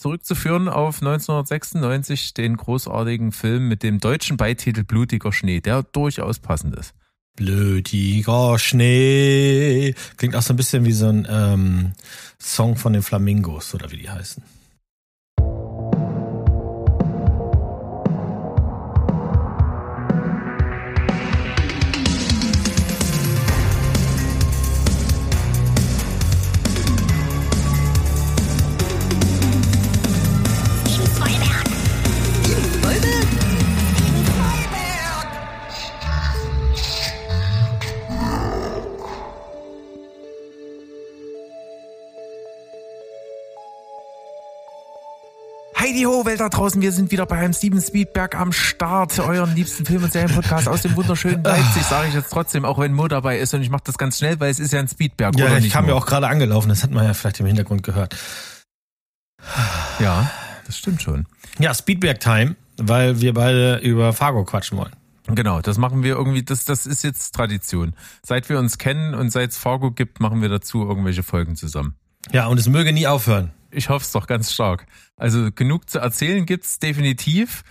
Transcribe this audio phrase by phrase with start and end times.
[0.00, 6.74] zurückzuführen auf 1996, den großartigen Film mit dem deutschen Beititel Blutiger Schnee, der durchaus passend
[6.74, 6.94] ist.
[7.36, 9.94] Blutiger Schnee.
[10.16, 11.92] Klingt auch so ein bisschen wie so ein ähm,
[12.38, 14.42] Song von den Flamingos oder wie die heißen.
[46.40, 50.68] Da draußen, wir sind wieder beim Steven Speedberg am Start, euren liebsten Film- und Serienpodcast
[50.68, 53.68] aus dem wunderschönen Leipzig, sage ich jetzt trotzdem, auch wenn Mo dabei ist und ich
[53.70, 55.72] mache das ganz schnell, weil es ist ja ein Speedberg, Ja, oder ich nicht?
[55.72, 55.90] kam Mo?
[55.90, 58.16] ja auch gerade angelaufen, das hat man ja vielleicht im Hintergrund gehört.
[59.98, 60.30] Ja,
[60.66, 61.26] das stimmt schon.
[61.58, 64.92] Ja, Speedberg Time, weil wir beide über Fargo quatschen wollen.
[65.26, 67.94] Genau, das machen wir irgendwie, das, das ist jetzt Tradition.
[68.24, 71.94] Seit wir uns kennen und seit es Fargo gibt, machen wir dazu irgendwelche Folgen zusammen.
[72.32, 73.52] Ja, und es möge nie aufhören.
[73.70, 74.86] Ich hoffe es doch ganz stark.
[75.16, 77.62] Also genug zu erzählen gibt's definitiv.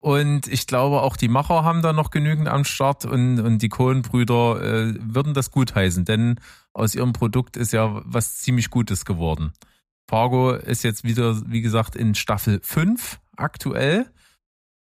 [0.00, 3.68] Und ich glaube, auch die Macher haben da noch genügend am Start und, und die
[3.68, 6.40] Cohen-Brüder äh, würden das gutheißen, denn
[6.72, 9.52] aus ihrem Produkt ist ja was ziemlich Gutes geworden.
[10.08, 14.06] Fargo ist jetzt wieder, wie gesagt, in Staffel 5 aktuell.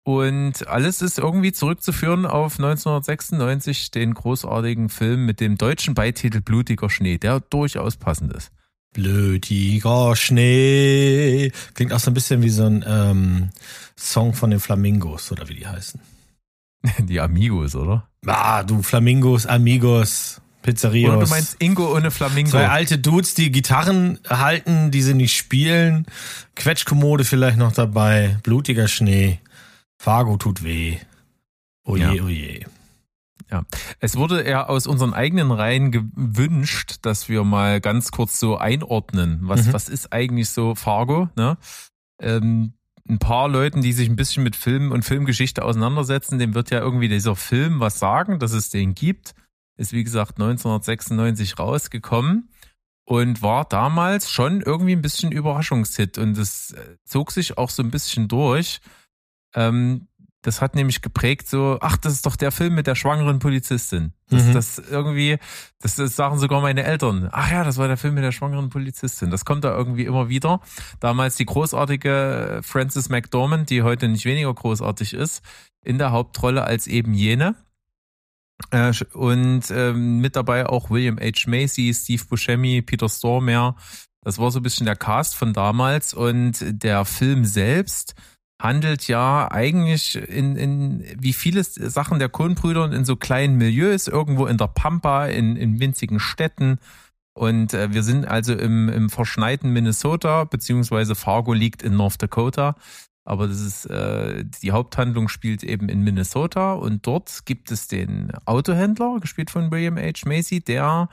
[0.04, 6.90] Und alles ist irgendwie zurückzuführen auf 1996, den großartigen Film mit dem deutschen Beititel Blutiger
[6.90, 8.52] Schnee, der durchaus passend ist.
[8.98, 11.52] Blutiger Schnee.
[11.76, 13.50] Klingt auch so ein bisschen wie so ein ähm,
[13.96, 16.00] Song von den Flamingos oder wie die heißen.
[17.00, 18.08] Die Amigos, oder?
[18.26, 21.12] Ah, du Flamingos, Amigos, Pizzerios.
[21.16, 22.50] Oder du meinst Ingo ohne Flamingo?
[22.52, 26.06] Zwei alte Dudes, die Gitarren halten, die sie nicht spielen.
[26.56, 28.40] Quetschkommode vielleicht noch dabei.
[28.44, 29.40] Blutiger Schnee.
[30.00, 30.98] Fargo tut weh.
[31.84, 32.24] Oje, Ja.
[32.24, 32.66] oje.
[34.00, 39.40] Es wurde ja aus unseren eigenen Reihen gewünscht, dass wir mal ganz kurz so einordnen,
[39.44, 39.74] was, Mhm.
[39.74, 41.58] was ist eigentlich so Fargo, ne?
[42.20, 42.74] Ähm,
[43.10, 46.80] ein paar Leuten, die sich ein bisschen mit Film und Filmgeschichte auseinandersetzen, dem wird ja
[46.80, 49.34] irgendwie dieser Film was sagen, dass es den gibt.
[49.78, 52.50] Ist wie gesagt 1996 rausgekommen
[53.06, 57.82] und war damals schon irgendwie ein bisschen Überraschungshit und es äh, zog sich auch so
[57.84, 58.82] ein bisschen durch.
[59.56, 60.08] Ähm,
[60.44, 64.14] das hat nämlich geprägt so, ach, das ist doch der Film mit der schwangeren Polizistin.
[64.30, 64.54] Das, Mhm.
[64.54, 65.38] das irgendwie,
[65.80, 67.28] das, das sagen sogar meine Eltern.
[67.32, 69.30] Ach ja, das war der Film mit der schwangeren Polizistin.
[69.32, 70.62] Das kommt da irgendwie immer wieder.
[71.00, 75.42] Damals die großartige Frances McDormand, die heute nicht weniger großartig ist,
[75.84, 77.56] in der Hauptrolle als eben jene.
[78.72, 81.48] Äh, Und ähm, mit dabei auch William H.
[81.50, 83.76] Macy, Steve Buscemi, Peter Stormare.
[84.22, 86.14] Das war so ein bisschen der Cast von damals.
[86.14, 88.16] Und der Film selbst
[88.60, 94.48] handelt ja eigentlich in, in wie viele Sachen der Coen-Brüder in so kleinen Milieus, irgendwo
[94.48, 96.80] in der Pampa, in, in winzigen Städten.
[97.34, 102.76] Und äh, wir sind also im, im verschneiten Minnesota, beziehungsweise Fargo liegt in North Dakota.
[103.28, 108.32] Aber das ist, äh, die Haupthandlung spielt eben in Minnesota und dort gibt es den
[108.46, 110.26] Autohändler, gespielt von William H.
[110.26, 111.10] Macy, der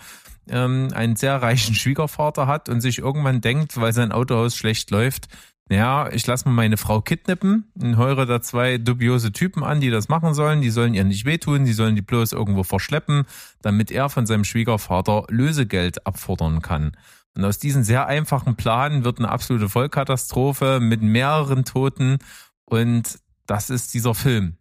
[0.49, 5.29] ähm, einen sehr reichen Schwiegervater hat und sich irgendwann denkt, weil sein Autohaus schlecht läuft,
[5.71, 9.91] ja, ich lasse mal meine Frau kidnappen und heure da zwei dubiose Typen an, die
[9.91, 10.61] das machen sollen.
[10.61, 13.25] Die sollen ihr nicht wehtun, die sollen die bloß irgendwo verschleppen,
[13.63, 16.93] damit er von seinem Schwiegervater Lösegeld abfordern kann.
[17.35, 22.19] Und aus diesem sehr einfachen Plan wird eine absolute Vollkatastrophe mit mehreren Toten
[22.67, 24.57] und das ist dieser Film.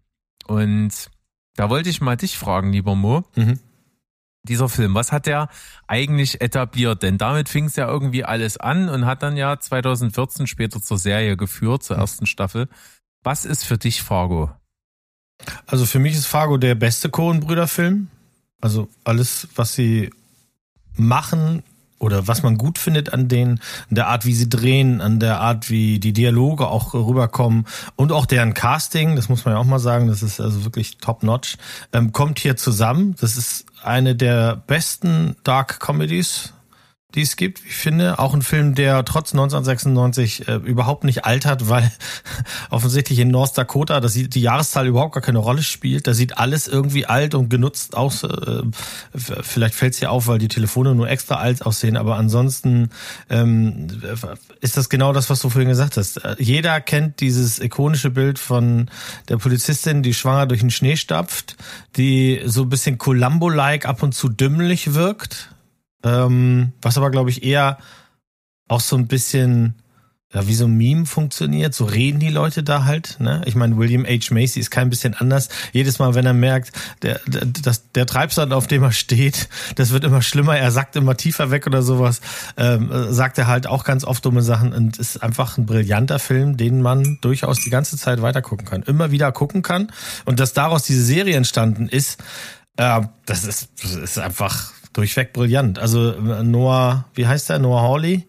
[0.48, 1.10] Und
[1.56, 3.60] da wollte ich mal dich fragen, lieber Mo, Mhm.
[4.44, 5.50] Dieser Film, was hat der
[5.88, 7.04] eigentlich etabliert?
[7.04, 10.98] Denn damit fing es ja irgendwie alles an und hat dann ja 2014 später zur
[10.98, 12.68] Serie geführt, zur ersten Staffel.
[13.24, 14.52] Was ist für dich Fargo?
[15.66, 18.08] Also für mich ist Fargo der beste Coen-Brüder-Film.
[18.62, 20.10] Also alles, was sie
[20.96, 21.64] machen
[22.04, 23.60] oder was man gut findet an denen,
[23.90, 27.66] an der Art, wie sie drehen, an der Art, wie die Dialoge auch rüberkommen
[27.96, 30.98] und auch deren Casting, das muss man ja auch mal sagen, das ist also wirklich
[30.98, 31.58] top-notch,
[31.94, 33.16] ähm, kommt hier zusammen.
[33.20, 36.54] Das ist eine der besten Dark Comedies,
[37.16, 38.20] die es gibt, ich finde.
[38.20, 41.92] Auch ein Film, der trotz 1996 äh, überhaupt nicht altert, weil
[42.70, 46.08] offensichtlich in North Dakota, dass die Jahreszahl überhaupt gar keine Rolle spielt.
[46.08, 48.24] Da sieht alles irgendwie alt und genutzt aus.
[48.24, 48.64] Äh,
[49.14, 52.90] vielleicht fällt es dir auf, weil die Telefone nur extra alt aussehen, aber ansonsten
[53.30, 53.88] ähm,
[54.62, 56.18] ist das genau das, was du vorhin gesagt hast.
[56.18, 58.90] Äh, Jeder kennt dieses ikonische Bild von
[59.30, 61.58] der Polizistin, die schwanger durch den Schnee stapft,
[61.96, 65.53] die so ein bisschen Columbo-like ab und zu dümmlich wirkt
[66.04, 67.78] ähm, was aber, glaube ich, eher
[68.68, 69.76] auch so ein bisschen
[70.34, 71.76] ja, wie so ein Meme funktioniert.
[71.76, 73.18] So reden die Leute da halt.
[73.20, 73.44] Ne?
[73.46, 74.34] Ich meine, William H.
[74.34, 75.50] Macy ist kein bisschen anders.
[75.74, 76.72] Jedes Mal, wenn er merkt,
[77.04, 80.96] der, der, das, der Treibsand, auf dem er steht, das wird immer schlimmer, er sagt
[80.96, 82.22] immer tiefer weg oder sowas,
[82.58, 86.58] ähm, sagt er halt auch ganz oft dumme Sachen und ist einfach ein brillanter Film,
[86.58, 88.82] den man durchaus die ganze Zeit weiter gucken kann.
[88.84, 89.92] Immer wieder gucken kann.
[90.26, 92.20] Und dass daraus diese Serie entstanden ist,
[92.78, 95.80] äh, das ist, das ist einfach durchweg brillant.
[95.80, 96.12] Also
[96.44, 97.60] Noah, wie heißt der?
[97.60, 98.28] Noah Hawley?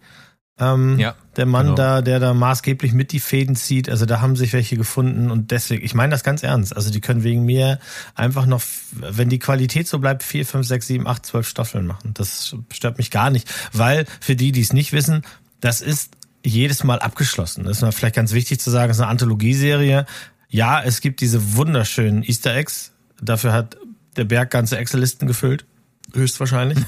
[0.58, 1.76] Ähm, ja, der Mann genau.
[1.76, 5.50] da, der da maßgeblich mit die Fäden zieht, also da haben sich welche gefunden und
[5.50, 7.80] deswegen, ich meine das ganz ernst, also die können wegen mir
[8.14, 8.62] einfach noch,
[8.92, 12.14] wenn die Qualität so bleibt, vier, fünf, sechs, sieben, acht, zwölf Staffeln machen.
[12.14, 15.22] Das stört mich gar nicht, weil für die, die es nicht wissen,
[15.60, 16.12] das ist
[16.44, 17.64] jedes Mal abgeschlossen.
[17.64, 20.06] Das ist mal vielleicht ganz wichtig zu sagen, es ist eine Anthologieserie.
[20.48, 22.92] Ja, es gibt diese wunderschönen Easter Eggs.
[23.20, 23.76] Dafür hat
[24.16, 25.64] der Berg ganze Excel-Listen gefüllt.
[26.12, 26.78] Höchstwahrscheinlich.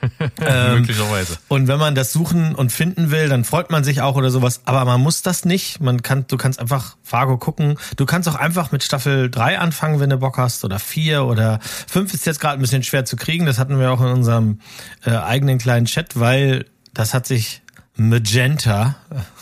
[0.40, 1.38] ähm, Möglicherweise.
[1.48, 4.62] Und wenn man das suchen und finden will, dann freut man sich auch oder sowas.
[4.64, 5.80] Aber man muss das nicht.
[5.80, 7.78] Man kann, du kannst einfach Fargo gucken.
[7.96, 10.64] Du kannst auch einfach mit Staffel 3 anfangen, wenn du Bock hast.
[10.64, 13.46] Oder 4 oder 5 ist jetzt gerade ein bisschen schwer zu kriegen.
[13.46, 14.60] Das hatten wir auch in unserem
[15.04, 17.62] äh, eigenen kleinen Chat, weil das hat sich
[17.96, 18.96] Magenta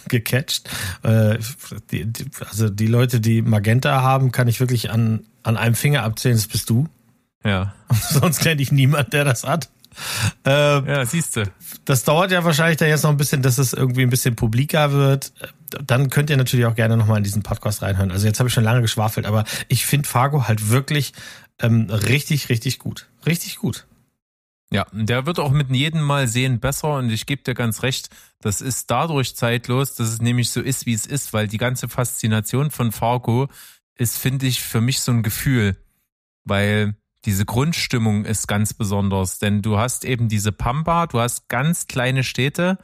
[0.09, 0.71] gecatcht.
[1.03, 1.39] Äh,
[1.91, 6.03] die, die, also die Leute, die Magenta haben, kann ich wirklich an, an einem Finger
[6.03, 6.37] abzählen.
[6.37, 6.89] Das bist du.
[7.45, 7.75] Ja.
[8.11, 9.69] Sonst kenne ich niemand, der das hat.
[10.45, 11.45] Äh, ja, siehst du.
[11.85, 14.93] Das dauert ja wahrscheinlich dann jetzt noch ein bisschen, dass es irgendwie ein bisschen publiker
[14.93, 15.33] wird.
[15.85, 18.11] Dann könnt ihr natürlich auch gerne nochmal in diesen Podcast reinhören.
[18.11, 21.13] Also jetzt habe ich schon lange geschwafelt, aber ich finde Fargo halt wirklich
[21.61, 23.09] ähm, richtig, richtig gut.
[23.25, 23.87] Richtig gut.
[24.71, 28.11] Ja, der wird auch mit jedem Mal sehen besser und ich gebe dir ganz recht,
[28.41, 31.89] das ist dadurch zeitlos, dass es nämlich so ist, wie es ist, weil die ganze
[31.89, 33.49] Faszination von Fargo
[33.95, 35.77] ist, finde ich, für mich so ein Gefühl,
[36.45, 36.97] weil
[37.27, 42.25] diese Grundstimmung ist ganz besonders, denn du hast eben diese Pampa, du hast ganz kleine
[42.25, 42.79] Städte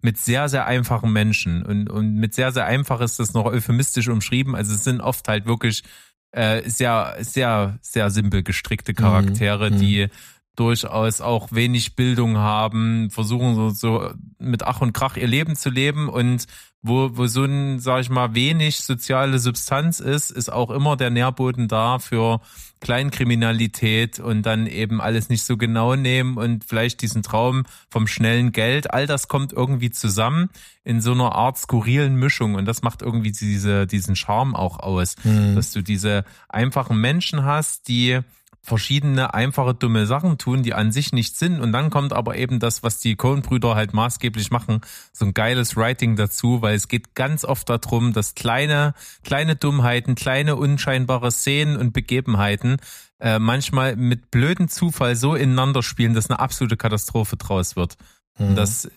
[0.00, 4.08] mit sehr, sehr einfachen Menschen und, und mit sehr, sehr einfach ist das noch euphemistisch
[4.08, 4.54] umschrieben.
[4.54, 5.82] Also es sind oft halt wirklich
[6.30, 9.80] äh, sehr, sehr, sehr simpel gestrickte Charaktere, mhm.
[9.80, 10.06] die
[10.54, 14.12] durchaus auch wenig Bildung haben, versuchen so, so
[14.48, 16.46] mit Ach und Krach ihr Leben zu leben und
[16.82, 21.10] wo, wo so ein, sag ich mal, wenig soziale Substanz ist, ist auch immer der
[21.10, 22.40] Nährboden da für
[22.80, 28.52] Kleinkriminalität und dann eben alles nicht so genau nehmen und vielleicht diesen Traum vom schnellen
[28.52, 28.92] Geld.
[28.92, 30.50] All das kommt irgendwie zusammen
[30.84, 35.16] in so einer Art skurrilen Mischung und das macht irgendwie diese, diesen Charme auch aus,
[35.24, 35.56] mhm.
[35.56, 38.20] dass du diese einfachen Menschen hast, die
[38.62, 41.60] verschiedene einfache dumme Sachen tun, die an sich nichts sind.
[41.60, 44.80] Und dann kommt aber eben das, was die Coen-Brüder halt maßgeblich machen,
[45.12, 48.94] so ein geiles Writing dazu, weil es geht ganz oft darum, dass kleine,
[49.24, 52.76] kleine Dummheiten, kleine unscheinbare Szenen und Begebenheiten
[53.20, 57.96] äh, manchmal mit blöden Zufall so ineinander spielen, dass eine absolute Katastrophe draus wird.
[58.38, 58.54] Mhm.
[58.54, 58.88] Das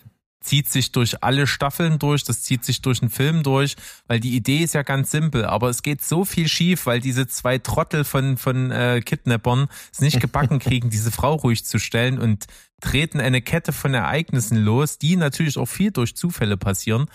[0.41, 3.75] zieht sich durch alle Staffeln durch, das zieht sich durch einen Film durch,
[4.07, 7.27] weil die Idee ist ja ganz simpel, aber es geht so viel schief, weil diese
[7.27, 12.19] zwei Trottel von, von äh, Kidnappern es nicht gebacken kriegen, diese Frau ruhig zu stellen
[12.19, 12.47] und
[12.81, 17.05] treten eine Kette von Ereignissen los, die natürlich auch viel durch Zufälle passieren,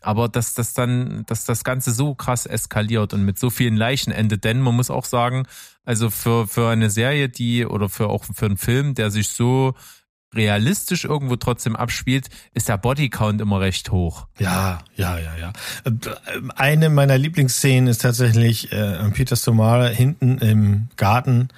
[0.00, 4.12] aber dass das dann, dass das Ganze so krass eskaliert und mit so vielen Leichen
[4.12, 5.42] endet, denn man muss auch sagen,
[5.84, 9.74] also für, für eine Serie, die oder für auch für einen Film, der sich so
[10.36, 14.26] realistisch irgendwo trotzdem abspielt, ist der Bodycount immer recht hoch.
[14.38, 15.52] Ja, ja, ja, ja.
[16.54, 21.48] Eine meiner Lieblingsszenen ist tatsächlich äh, Peter Stomare hinten im Garten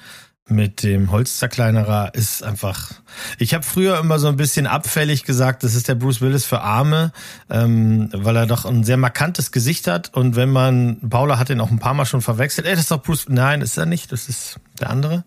[0.50, 2.92] mit dem Holzzerkleinerer ist einfach.
[3.38, 6.62] Ich habe früher immer so ein bisschen abfällig gesagt, das ist der Bruce Willis für
[6.62, 7.12] Arme,
[7.50, 10.14] ähm, weil er doch ein sehr markantes Gesicht hat.
[10.14, 12.90] Und wenn man, Paula hat ihn auch ein paar Mal schon verwechselt, ey, das ist
[12.90, 13.26] doch Bruce.
[13.28, 15.24] Nein, ist er nicht, das ist der andere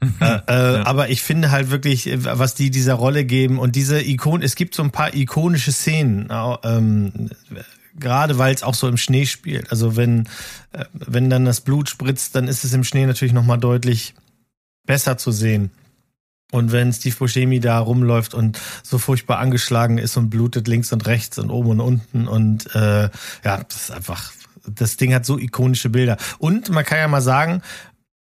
[0.00, 0.86] äh, äh, ja.
[0.86, 4.74] Aber ich finde halt wirklich, was die dieser Rolle geben und diese Ikon, es gibt
[4.74, 6.28] so ein paar ikonische Szenen,
[6.62, 7.30] ähm,
[7.96, 9.70] gerade weil es auch so im Schnee spielt.
[9.70, 10.28] Also wenn,
[10.72, 14.14] äh, wenn dann das Blut spritzt, dann ist es im Schnee natürlich nochmal deutlich
[14.86, 15.70] besser zu sehen.
[16.52, 21.06] Und wenn Steve Buscemi da rumläuft und so furchtbar angeschlagen ist und blutet links und
[21.06, 23.10] rechts und oben und unten und äh,
[23.44, 24.32] ja, das ist einfach,
[24.68, 26.16] das Ding hat so ikonische Bilder.
[26.38, 27.60] Und man kann ja mal sagen,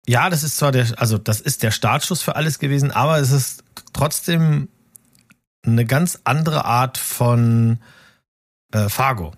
[0.07, 3.31] ja, das ist zwar der, also das ist der Startschuss für alles gewesen, aber es
[3.31, 4.69] ist trotzdem
[5.65, 7.79] eine ganz andere Art von
[8.73, 9.33] äh, Fargo.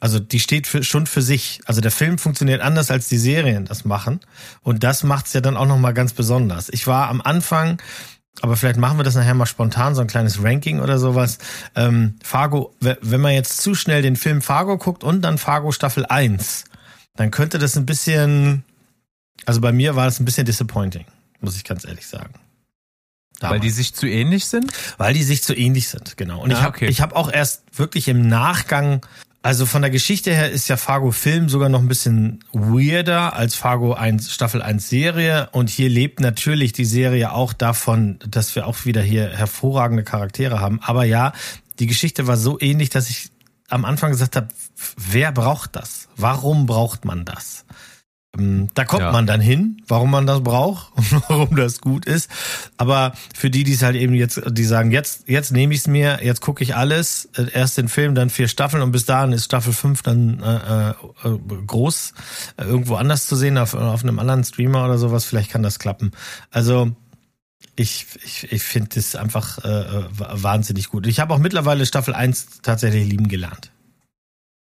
[0.00, 1.60] Also die steht für, schon für sich.
[1.66, 4.20] Also der Film funktioniert anders, als die Serien das machen.
[4.62, 6.68] Und das macht's ja dann auch nochmal ganz besonders.
[6.68, 7.80] Ich war am Anfang,
[8.40, 11.38] aber vielleicht machen wir das nachher mal spontan, so ein kleines Ranking oder sowas.
[11.74, 16.06] Ähm, Fargo, wenn man jetzt zu schnell den Film Fargo guckt und dann Fargo Staffel
[16.06, 16.64] 1,
[17.16, 18.64] dann könnte das ein bisschen
[19.46, 21.06] also bei mir war das ein bisschen disappointing,
[21.40, 22.34] muss ich ganz ehrlich sagen.
[23.40, 23.54] Damals.
[23.54, 24.72] Weil die sich zu ähnlich sind?
[24.96, 26.42] Weil die sich zu ähnlich sind, genau.
[26.42, 26.86] Und ah, ich habe okay.
[26.88, 29.00] ich hab auch erst wirklich im Nachgang
[29.40, 33.54] Also von der Geschichte her ist ja Fargo Film sogar noch ein bisschen weirder als
[33.54, 35.48] Fargo 1, Staffel 1 Serie.
[35.52, 40.60] Und hier lebt natürlich die Serie auch davon, dass wir auch wieder hier hervorragende Charaktere
[40.60, 40.80] haben.
[40.82, 41.32] Aber ja,
[41.78, 43.30] die Geschichte war so ähnlich, dass ich
[43.68, 44.48] am Anfang gesagt habe,
[44.96, 46.08] wer braucht das?
[46.16, 47.64] Warum braucht man das?
[48.38, 49.12] Ähm, da kommt ja.
[49.12, 52.30] man dann hin, warum man das braucht und warum das gut ist.
[52.76, 55.86] Aber für die, die es halt eben jetzt, die sagen, jetzt, jetzt nehme ich es
[55.86, 59.32] mir, jetzt gucke ich alles, äh, erst den Film, dann vier Staffeln und bis dahin
[59.32, 60.94] ist Staffel 5 dann äh, äh,
[61.66, 62.14] groß
[62.56, 65.78] äh, irgendwo anders zu sehen, auf, auf einem anderen Streamer oder sowas, vielleicht kann das
[65.78, 66.12] klappen.
[66.50, 66.92] Also
[67.76, 71.06] ich, ich, ich finde es einfach äh, äh wahnsinnig gut.
[71.06, 73.70] Ich habe auch mittlerweile Staffel 1 tatsächlich lieben gelernt.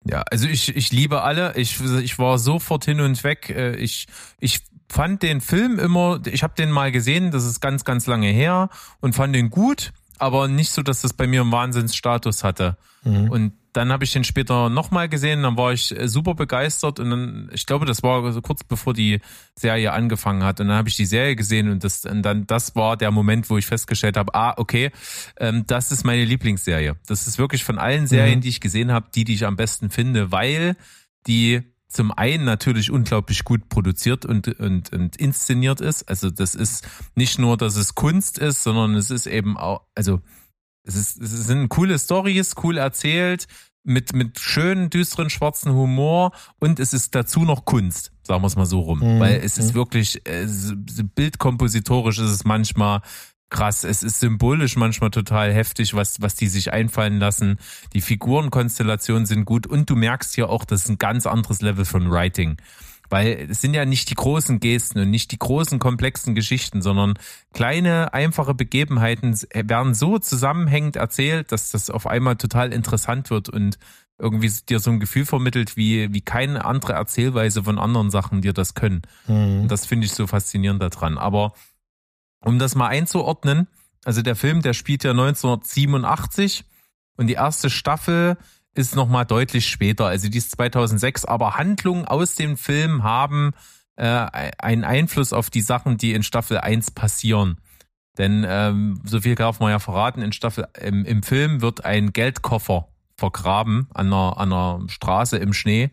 [0.07, 1.55] Ja, also ich, ich liebe alle.
[1.57, 3.49] Ich, ich war sofort hin und weg.
[3.49, 4.07] Äh, ich,
[4.39, 8.27] ich fand den Film immer, ich habe den mal gesehen, das ist ganz, ganz lange
[8.27, 8.69] her
[9.01, 12.77] und fand den gut, aber nicht so, dass das bei mir einen Wahnsinnsstatus hatte.
[13.03, 13.29] Mhm.
[13.29, 17.09] Und dann habe ich den später nochmal gesehen, dann war ich äh, super begeistert und
[17.09, 19.19] dann, ich glaube, das war so kurz bevor die
[19.55, 22.75] Serie angefangen hat und dann habe ich die Serie gesehen und das und dann das
[22.75, 24.91] war der Moment, wo ich festgestellt habe, ah, okay,
[25.37, 26.95] ähm, das ist meine Lieblingsserie.
[27.07, 28.41] Das ist wirklich von allen Serien, mhm.
[28.41, 30.77] die ich gesehen habe, die, die ich am besten finde, weil
[31.27, 36.07] die zum einen natürlich unglaublich gut produziert und, und, und inszeniert ist.
[36.09, 40.21] Also das ist nicht nur, dass es Kunst ist, sondern es ist eben auch, also
[40.85, 43.47] es, ist, es sind coole Stories, cool erzählt,
[43.83, 48.55] mit, mit schönen, düsteren, schwarzen Humor und es ist dazu noch Kunst, sagen wir es
[48.55, 48.99] mal so rum.
[48.99, 49.19] Mhm.
[49.19, 49.75] Weil es ist mhm.
[49.75, 50.47] wirklich, äh,
[51.15, 53.01] bildkompositorisch ist es manchmal
[53.49, 53.83] krass.
[53.83, 57.57] Es ist symbolisch manchmal total heftig, was, was die sich einfallen lassen.
[57.93, 61.85] Die Figurenkonstellationen sind gut und du merkst hier auch, das ist ein ganz anderes Level
[61.85, 62.57] von Writing.
[63.09, 67.15] Weil es sind ja nicht die großen Gesten und nicht die großen komplexen Geschichten, sondern
[67.53, 73.77] kleine, einfache Begebenheiten werden so zusammenhängend erzählt, dass das auf einmal total interessant wird und
[74.17, 78.53] irgendwie dir so ein Gefühl vermittelt, wie, wie keine andere Erzählweise von anderen Sachen dir
[78.53, 79.01] das können.
[79.27, 79.67] Mhm.
[79.67, 81.17] Das finde ich so faszinierend daran.
[81.17, 81.53] Aber
[82.39, 83.67] um das mal einzuordnen,
[84.05, 86.63] also der Film, der spielt ja 1987
[87.17, 88.37] und die erste Staffel
[88.75, 90.05] ist nochmal deutlich später.
[90.05, 93.53] Also die ist 2006, aber Handlungen aus dem Film haben
[93.95, 97.57] äh, einen Einfluss auf die Sachen, die in Staffel 1 passieren.
[98.17, 102.13] Denn ähm, so viel darf man ja verraten, in Staffel im, im Film wird ein
[102.13, 105.91] Geldkoffer vergraben an einer, an einer Straße im Schnee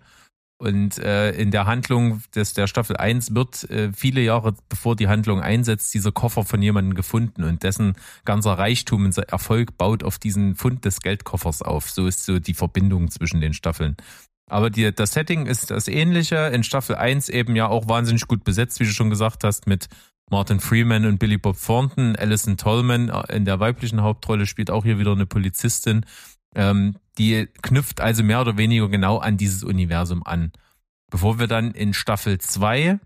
[0.63, 5.09] und äh, in der Handlung des, der Staffel 1 wird äh, viele Jahre bevor die
[5.09, 10.21] Handlung einsetzt, dieser Koffer von jemandem gefunden und dessen ganzer Reichtum und Erfolg baut auf
[10.21, 11.91] diesen Fund des Geldkoffers auf.
[11.91, 13.97] So ist so die Verbindung zwischen den Staffeln.
[14.49, 16.37] Aber die, das Setting ist das ähnliche.
[16.37, 19.89] In Staffel 1 eben ja auch wahnsinnig gut besetzt, wie du schon gesagt hast, mit
[20.31, 22.15] Martin Freeman und Billy Bob Thornton.
[22.15, 26.07] Alison Tolman äh, in der weiblichen Hauptrolle spielt auch hier wieder eine Polizistin.
[26.55, 30.53] Ähm, die knüpft also mehr oder weniger genau an dieses Universum an.
[31.11, 32.99] Bevor wir dann in Staffel 2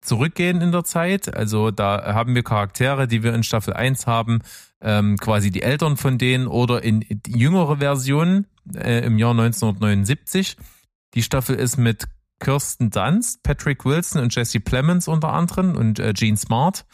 [0.00, 4.40] zurückgehen in der Zeit, also da haben wir Charaktere, die wir in Staffel 1 haben,
[4.80, 10.56] ähm, quasi die Eltern von denen oder in jüngere Versionen äh, im Jahr 1979.
[11.14, 12.08] Die Staffel ist mit
[12.40, 16.84] Kirsten Dunst, Patrick Wilson und Jesse Plemons unter anderem und äh, Gene Smart.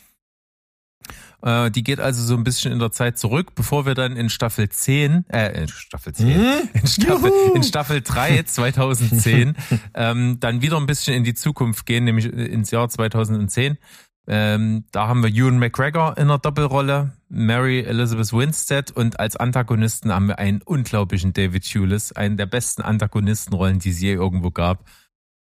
[1.42, 4.30] Äh, die geht also so ein bisschen in der Zeit zurück, bevor wir dann in
[4.30, 6.68] Staffel 10, äh, in Staffel 10, hm?
[6.74, 9.54] in, Staffel, in Staffel 3 2010,
[9.94, 13.78] ähm, dann wieder ein bisschen in die Zukunft gehen, nämlich ins Jahr 2010.
[14.28, 20.12] Ähm, da haben wir Ewan McGregor in der Doppelrolle, Mary Elizabeth Winstead und als Antagonisten
[20.12, 24.84] haben wir einen unglaublichen David Hewlett, einen der besten Antagonistenrollen, die es je irgendwo gab.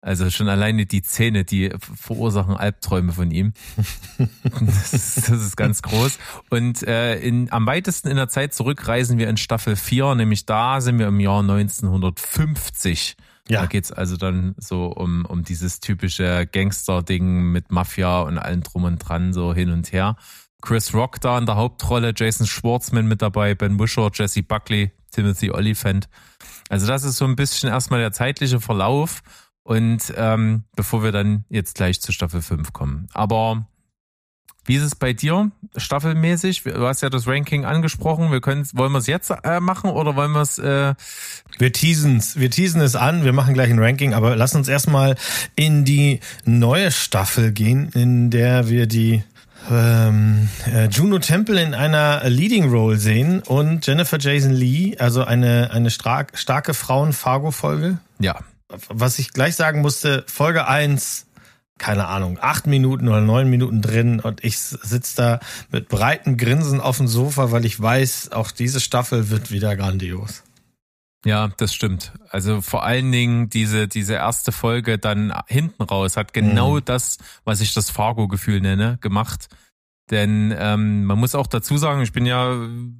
[0.01, 3.53] Also schon alleine die Zähne, die verursachen Albträume von ihm.
[4.61, 6.19] Das ist, das ist ganz groß.
[6.49, 10.81] Und äh, in, am weitesten in der Zeit zurückreisen wir in Staffel 4, nämlich da
[10.81, 13.17] sind wir im Jahr 1950.
[13.49, 13.61] Ja.
[13.61, 18.85] Da geht's also dann so um, um dieses typische Gangster-Ding mit Mafia und allem drum
[18.85, 20.17] und dran, so hin und her.
[20.63, 25.51] Chris Rock da in der Hauptrolle, Jason Schwartzman mit dabei, Ben Wishaw, Jesse Buckley, Timothy
[25.51, 26.09] Oliphant.
[26.69, 29.23] Also das ist so ein bisschen erstmal der zeitliche Verlauf.
[29.67, 33.09] Und ähm, bevor wir dann jetzt gleich zu Staffel 5 kommen.
[33.13, 33.67] Aber
[34.65, 36.63] wie ist es bei dir, staffelmäßig?
[36.63, 38.31] Du hast ja das Ranking angesprochen.
[38.31, 40.59] Wir können, wollen wir es jetzt äh, machen oder wollen wir es?
[40.61, 40.95] Äh
[41.59, 43.25] wir teasen es, wir teasen es an.
[43.25, 45.17] Wir machen gleich ein Ranking, aber lass uns erstmal
[45.57, 49.25] in die neue Staffel gehen, in der wir die
[49.69, 55.73] ähm, äh, Juno Temple in einer Leading Role sehen und Jennifer Jason Lee, also eine
[55.73, 57.99] eine stark, starke Frauen-Fargo-Folge.
[58.21, 58.37] Ja
[58.69, 61.27] was ich gleich sagen musste, Folge 1,
[61.79, 66.81] keine Ahnung, acht Minuten oder neun Minuten drin und ich sitze da mit breitem Grinsen
[66.81, 70.43] auf dem Sofa, weil ich weiß, auch diese Staffel wird wieder grandios.
[71.25, 72.13] Ja, das stimmt.
[72.31, 76.85] Also vor allen Dingen diese, diese erste Folge dann hinten raus hat genau mhm.
[76.85, 79.49] das, was ich das Fargo-Gefühl nenne, gemacht.
[80.11, 82.57] Denn ähm, man muss auch dazu sagen, ich bin ja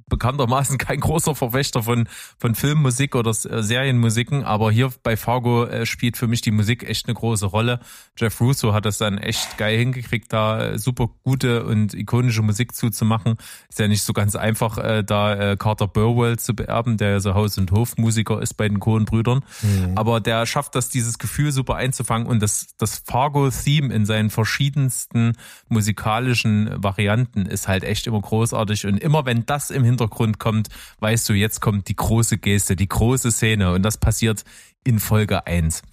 [0.09, 5.85] bekanntermaßen kein großer Verfechter von, von Filmmusik oder äh, Serienmusiken, aber hier bei Fargo äh,
[5.85, 7.79] spielt für mich die Musik echt eine große Rolle.
[8.17, 12.75] Jeff Russo hat das dann echt geil hingekriegt, da äh, super gute und ikonische Musik
[12.75, 13.37] zuzumachen.
[13.69, 17.19] Ist ja nicht so ganz einfach, äh, da äh, Carter Burwell zu beerben, der ja
[17.21, 19.45] so Haus- und Hofmusiker ist bei den Cohen-Brüdern.
[19.61, 19.93] Mhm.
[19.97, 25.33] Aber der schafft das, dieses Gefühl super einzufangen und das, das Fargo-Theme in seinen verschiedensten
[25.69, 28.85] musikalischen Varianten Varianten ist halt echt immer großartig.
[28.85, 32.87] Und immer wenn das im Hintergrund kommt, weißt du, jetzt kommt die große Geste, die
[32.87, 33.73] große Szene.
[33.73, 34.43] Und das passiert
[34.83, 35.83] in Folge 1.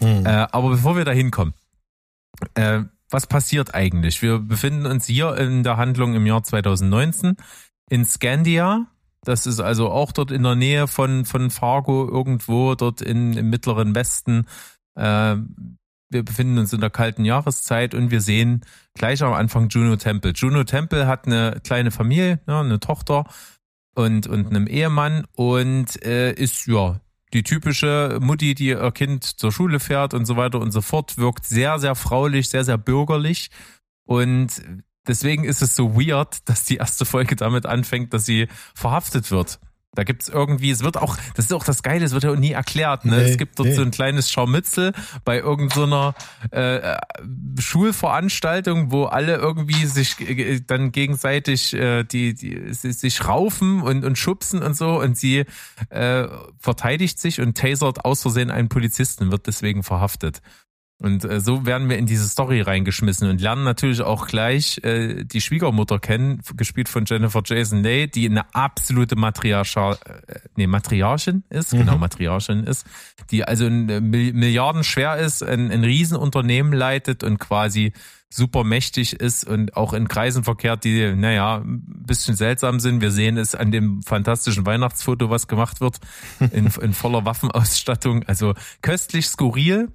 [0.00, 0.26] Hm.
[0.26, 1.54] Äh, aber bevor wir da hinkommen,
[2.54, 4.22] äh, was passiert eigentlich?
[4.22, 7.36] Wir befinden uns hier in der Handlung im Jahr 2019
[7.90, 8.86] in Scandia.
[9.22, 13.50] Das ist also auch dort in der Nähe von, von Fargo, irgendwo dort in, im
[13.50, 14.46] mittleren Westen.
[14.94, 15.36] Äh,
[16.10, 18.62] wir befinden uns in der kalten Jahreszeit und wir sehen
[18.94, 20.32] gleich am Anfang Juno Temple.
[20.34, 23.24] Juno Temple hat eine kleine Familie, ja, eine Tochter
[23.94, 27.00] und, und einem Ehemann und äh, ist ja
[27.32, 31.16] die typische Mutti, die ihr Kind zur Schule fährt und so weiter und so fort,
[31.16, 33.50] wirkt sehr, sehr fraulich, sehr, sehr bürgerlich
[34.04, 34.62] und
[35.06, 39.60] deswegen ist es so weird, dass die erste Folge damit anfängt, dass sie verhaftet wird.
[39.92, 42.36] Da gibt's irgendwie, es wird auch, das ist auch das Geile, es wird ja auch
[42.36, 43.04] nie erklärt.
[43.04, 43.16] Ne?
[43.16, 43.74] Nee, es gibt dort nee.
[43.74, 44.92] so ein kleines Scharmützel
[45.24, 46.14] bei irgendeiner
[46.50, 46.96] so äh,
[47.58, 54.16] Schulveranstaltung, wo alle irgendwie sich äh, dann gegenseitig äh, die, die sich raufen und, und
[54.16, 55.44] schubsen und so und sie
[55.88, 56.28] äh,
[56.60, 60.40] verteidigt sich und tasert aus Versehen einen Polizisten, wird deswegen verhaftet.
[61.00, 65.24] Und äh, so werden wir in diese Story reingeschmissen und lernen natürlich auch gleich äh,
[65.24, 71.42] die Schwiegermutter kennen, gespielt von Jennifer Jason Leigh, die eine absolute Matriarcha, äh, nee, Matriarchin
[71.48, 71.86] ist, genau, mhm.
[71.86, 72.86] genau, Matriarchin ist,
[73.30, 77.94] die also ein äh, Milliarden schwer ist, ein, ein Riesenunternehmen leitet und quasi
[78.28, 83.00] super mächtig ist und auch in Kreisen verkehrt, die, naja, ein bisschen seltsam sind.
[83.00, 85.98] Wir sehen es an dem fantastischen Weihnachtsfoto, was gemacht wird,
[86.52, 88.22] in, in voller Waffenausstattung.
[88.24, 89.88] Also köstlich skurril,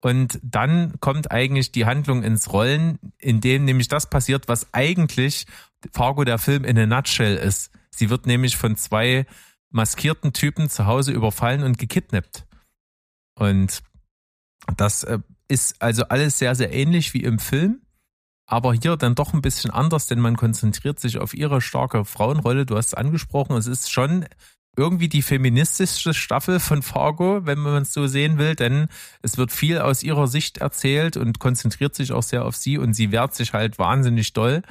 [0.00, 5.46] und dann kommt eigentlich die Handlung ins Rollen, in dem nämlich das passiert, was eigentlich
[5.92, 7.70] Fargo der Film in a nutshell ist.
[7.90, 9.26] Sie wird nämlich von zwei
[9.70, 12.46] maskierten Typen zu Hause überfallen und gekidnappt.
[13.34, 13.82] Und
[14.76, 17.80] das äh, ist also alles sehr, sehr ähnlich wie im Film,
[18.46, 22.66] aber hier dann doch ein bisschen anders, denn man konzentriert sich auf ihre starke Frauenrolle.
[22.66, 24.26] Du hast es angesprochen, es ist schon
[24.76, 28.88] irgendwie die feministischste Staffel von Fargo, wenn man es so sehen will, denn
[29.22, 32.94] es wird viel aus ihrer Sicht erzählt und konzentriert sich auch sehr auf sie und
[32.94, 34.62] sie wehrt sich halt wahnsinnig doll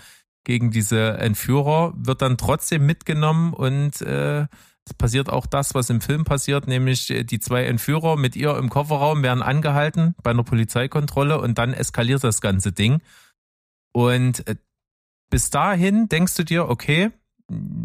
[0.45, 4.47] gegen diese Entführer, wird dann trotzdem mitgenommen und äh,
[4.85, 8.57] es passiert auch das, was im Film passiert, nämlich äh, die zwei Entführer mit ihr
[8.57, 13.01] im Kofferraum werden angehalten bei einer Polizeikontrolle und dann eskaliert das ganze Ding.
[13.91, 14.55] Und äh,
[15.29, 17.11] bis dahin denkst du dir, okay,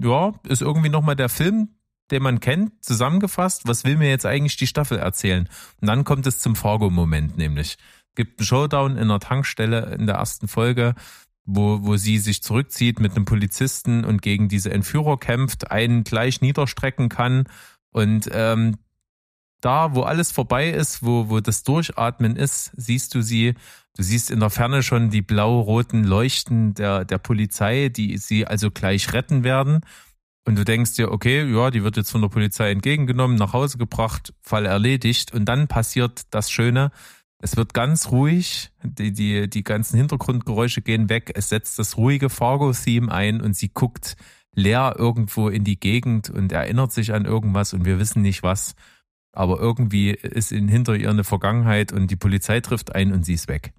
[0.02, 1.73] ja, ist irgendwie nochmal der Film
[2.10, 5.48] den man kennt, zusammengefasst, was will mir jetzt eigentlich die Staffel erzählen?
[5.80, 7.76] Und dann kommt es zum Fargo-Moment nämlich.
[8.14, 10.94] Gibt einen Showdown in einer Tankstelle in der ersten Folge,
[11.44, 16.40] wo, wo sie sich zurückzieht mit einem Polizisten und gegen diese Entführer kämpft, einen gleich
[16.40, 17.44] niederstrecken kann.
[17.90, 18.76] Und ähm,
[19.60, 23.54] da, wo alles vorbei ist, wo, wo das Durchatmen ist, siehst du sie,
[23.96, 28.70] du siehst in der Ferne schon die blau-roten Leuchten der, der Polizei, die sie also
[28.70, 29.80] gleich retten werden.
[30.46, 33.78] Und du denkst dir, okay, ja, die wird jetzt von der Polizei entgegengenommen, nach Hause
[33.78, 35.32] gebracht, Fall erledigt.
[35.32, 36.90] Und dann passiert das Schöne.
[37.38, 41.32] Es wird ganz ruhig, die, die, die ganzen Hintergrundgeräusche gehen weg.
[41.34, 44.16] Es setzt das ruhige Fargo-Theme ein und sie guckt
[44.54, 48.74] leer irgendwo in die Gegend und erinnert sich an irgendwas und wir wissen nicht was.
[49.32, 53.34] Aber irgendwie ist in, hinter ihr eine Vergangenheit und die Polizei trifft ein und sie
[53.34, 53.72] ist weg.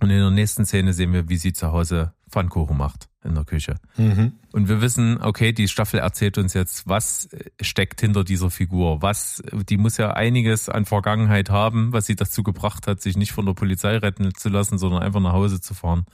[0.00, 3.44] Und in der nächsten Szene sehen wir, wie sie zu Hause Pfannkuchen macht in der
[3.44, 3.76] Küche.
[3.96, 4.32] Mhm.
[4.52, 7.28] Und wir wissen, okay, die Staffel erzählt uns jetzt, was
[7.60, 9.02] steckt hinter dieser Figur.
[9.02, 13.32] Was, die muss ja einiges an Vergangenheit haben, was sie dazu gebracht hat, sich nicht
[13.32, 16.04] von der Polizei retten zu lassen, sondern einfach nach Hause zu fahren.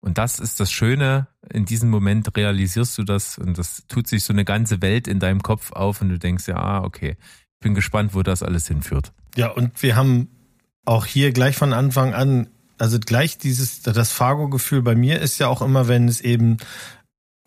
[0.00, 1.28] Und das ist das Schöne.
[1.50, 5.18] In diesem Moment realisierst du das und das tut sich so eine ganze Welt in
[5.18, 8.68] deinem Kopf auf und du denkst ja, ah, okay, ich bin gespannt, wo das alles
[8.68, 9.12] hinführt.
[9.36, 10.28] Ja, und wir haben
[10.84, 15.48] auch hier gleich von Anfang an also gleich dieses, das Fargo-Gefühl bei mir ist ja
[15.48, 16.58] auch immer, wenn es eben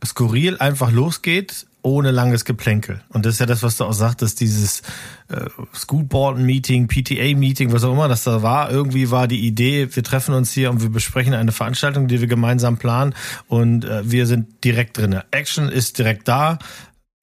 [0.06, 3.02] skurril einfach losgeht, ohne langes Geplänkel.
[3.10, 4.82] Und das ist ja das, was du auch sagtest, dieses
[5.30, 8.70] äh, Schoolboard-Meeting, PTA-Meeting, was auch immer das da war.
[8.70, 12.28] Irgendwie war die Idee, wir treffen uns hier und wir besprechen eine Veranstaltung, die wir
[12.28, 13.16] gemeinsam planen
[13.48, 15.24] und äh, wir sind direkt drinne.
[15.32, 16.60] Action ist direkt da.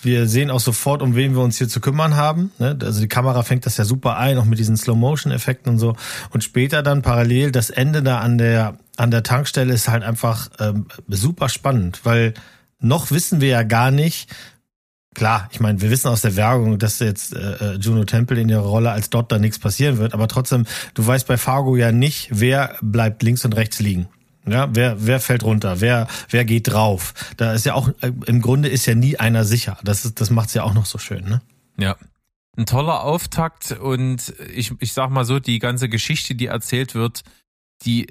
[0.03, 2.53] Wir sehen auch sofort, um wen wir uns hier zu kümmern haben.
[2.59, 2.79] Ne?
[2.83, 5.97] Also die Kamera fängt das ja super ein, auch mit diesen Slow-Motion-Effekten und so.
[6.31, 10.49] Und später dann parallel das Ende da an der an der Tankstelle ist halt einfach
[10.59, 12.35] ähm, super spannend, weil
[12.81, 14.35] noch wissen wir ja gar nicht,
[15.15, 18.49] klar, ich meine, wir wissen aus der Werbung, dass jetzt äh, äh, Juno Temple in
[18.49, 21.93] ihrer Rolle als Dot da nichts passieren wird, aber trotzdem, du weißt bei Fargo ja
[21.93, 24.09] nicht, wer bleibt links und rechts liegen.
[24.49, 25.81] Ja, wer, wer fällt runter?
[25.81, 27.15] Wer, wer geht drauf?
[27.37, 29.79] Da ist ja auch, äh, im Grunde ist ja nie einer sicher.
[29.83, 31.43] Das ist, das macht's ja auch noch so schön, ne?
[31.79, 31.97] Ja.
[32.57, 37.23] Ein toller Auftakt und ich, ich sag mal so, die ganze Geschichte, die erzählt wird,
[37.85, 38.07] die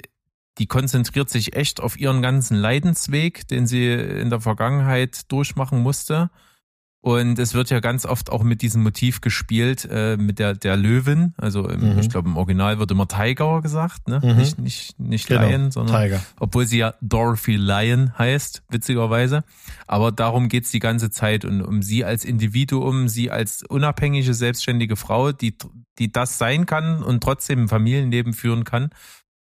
[0.57, 6.29] die konzentriert sich echt auf ihren ganzen Leidensweg, den sie in der Vergangenheit durchmachen musste.
[7.05, 10.75] Und es wird ja ganz oft auch mit diesem Motiv gespielt, äh, mit der, der
[10.75, 11.35] Löwin.
[11.37, 11.99] Also im, mhm.
[11.99, 14.19] ich glaube, im Original wird immer Tiger gesagt, ne?
[14.23, 14.35] Mhm.
[14.37, 15.47] Nicht, nicht, nicht genau.
[15.47, 16.25] Lion, sondern Tiger.
[16.39, 19.43] obwohl sie ja Dorothy Lion heißt, witzigerweise.
[19.85, 24.95] Aber darum geht's die ganze Zeit und um sie als Individuum, sie als unabhängige, selbstständige
[24.95, 25.55] Frau, die,
[25.99, 28.89] die das sein kann und trotzdem ein Familienleben führen kann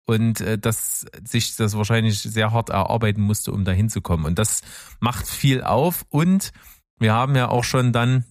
[0.05, 4.25] und äh, dass sich das wahrscheinlich sehr hart erarbeiten musste, um da hinzukommen.
[4.25, 4.61] Und das
[5.01, 6.05] macht viel auf.
[6.07, 6.53] Und
[7.01, 8.25] wir haben ja auch schon dann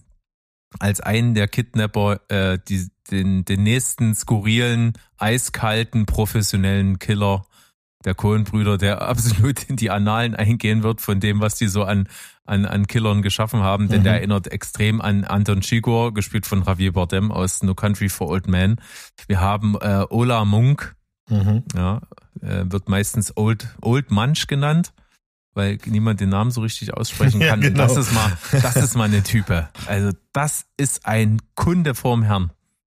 [0.79, 7.45] als einen der Kidnapper äh, die, den, den nächsten skurrilen, eiskalten, professionellen Killer
[8.05, 12.07] der Cohen-Brüder, der absolut in die Annalen eingehen wird von dem, was die so an,
[12.45, 13.89] an, an Killern geschaffen haben.
[13.89, 14.05] Denn mhm.
[14.05, 18.47] der erinnert extrem an Anton Chigor, gespielt von Javier Bardem aus No Country for Old
[18.47, 18.77] Men.
[19.27, 20.95] Wir haben äh, Ola Munk,
[21.31, 21.63] Mhm.
[21.75, 22.01] Ja,
[22.41, 24.93] äh, wird meistens Old, Old Munch genannt,
[25.53, 27.61] weil niemand den Namen so richtig aussprechen kann.
[27.61, 27.87] Ja, genau.
[27.87, 29.69] Das ist mal, das ist mal eine Type.
[29.85, 32.51] Also das ist ein Kunde vorm Herrn.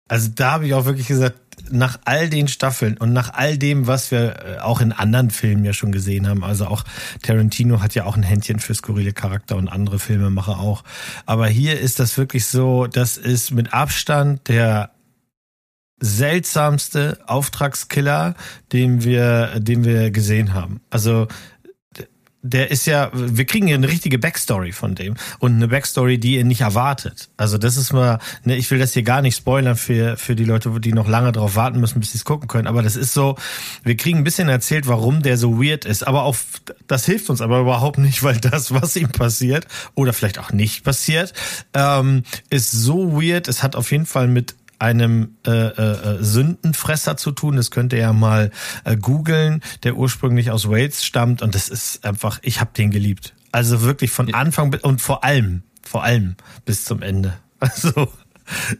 [0.08, 1.38] Also da habe ich auch wirklich gesagt,
[1.70, 5.66] nach all den Staffeln und nach all dem, was wir äh, auch in anderen Filmen
[5.66, 6.84] ja schon gesehen haben, also auch
[7.24, 10.84] Tarantino hat ja auch ein Händchen für skurrile Charakter und andere Filmemacher auch.
[11.26, 14.92] Aber hier ist das wirklich so, das ist mit Abstand der
[16.00, 18.36] seltsamste Auftragskiller,
[18.72, 20.82] den wir, den wir gesehen haben.
[20.92, 21.28] Also
[22.50, 26.36] der ist ja, wir kriegen ja eine richtige Backstory von dem und eine Backstory, die
[26.36, 27.30] ihr nicht erwartet.
[27.38, 30.46] Also das ist mal, ne, ich will das hier gar nicht spoilern für für die
[30.46, 32.68] Leute, die noch lange drauf warten müssen, bis sie es gucken können.
[32.68, 33.36] Aber das ist so,
[33.84, 36.06] wir kriegen ein bisschen erzählt, warum der so weird ist.
[36.06, 36.36] Aber auch
[36.88, 40.84] das hilft uns aber überhaupt nicht, weil das, was ihm passiert oder vielleicht auch nicht
[40.84, 41.34] passiert,
[41.74, 43.48] ähm, ist so weird.
[43.48, 47.56] Es hat auf jeden Fall mit einem äh, äh, Sündenfresser zu tun.
[47.56, 48.52] Das könnt ihr ja mal
[48.84, 53.34] äh, googeln, der ursprünglich aus Wales stammt und das ist einfach, ich habe den geliebt.
[53.52, 56.36] Also wirklich von Anfang und vor allem, vor allem
[56.66, 57.34] bis zum Ende.
[57.60, 58.14] Also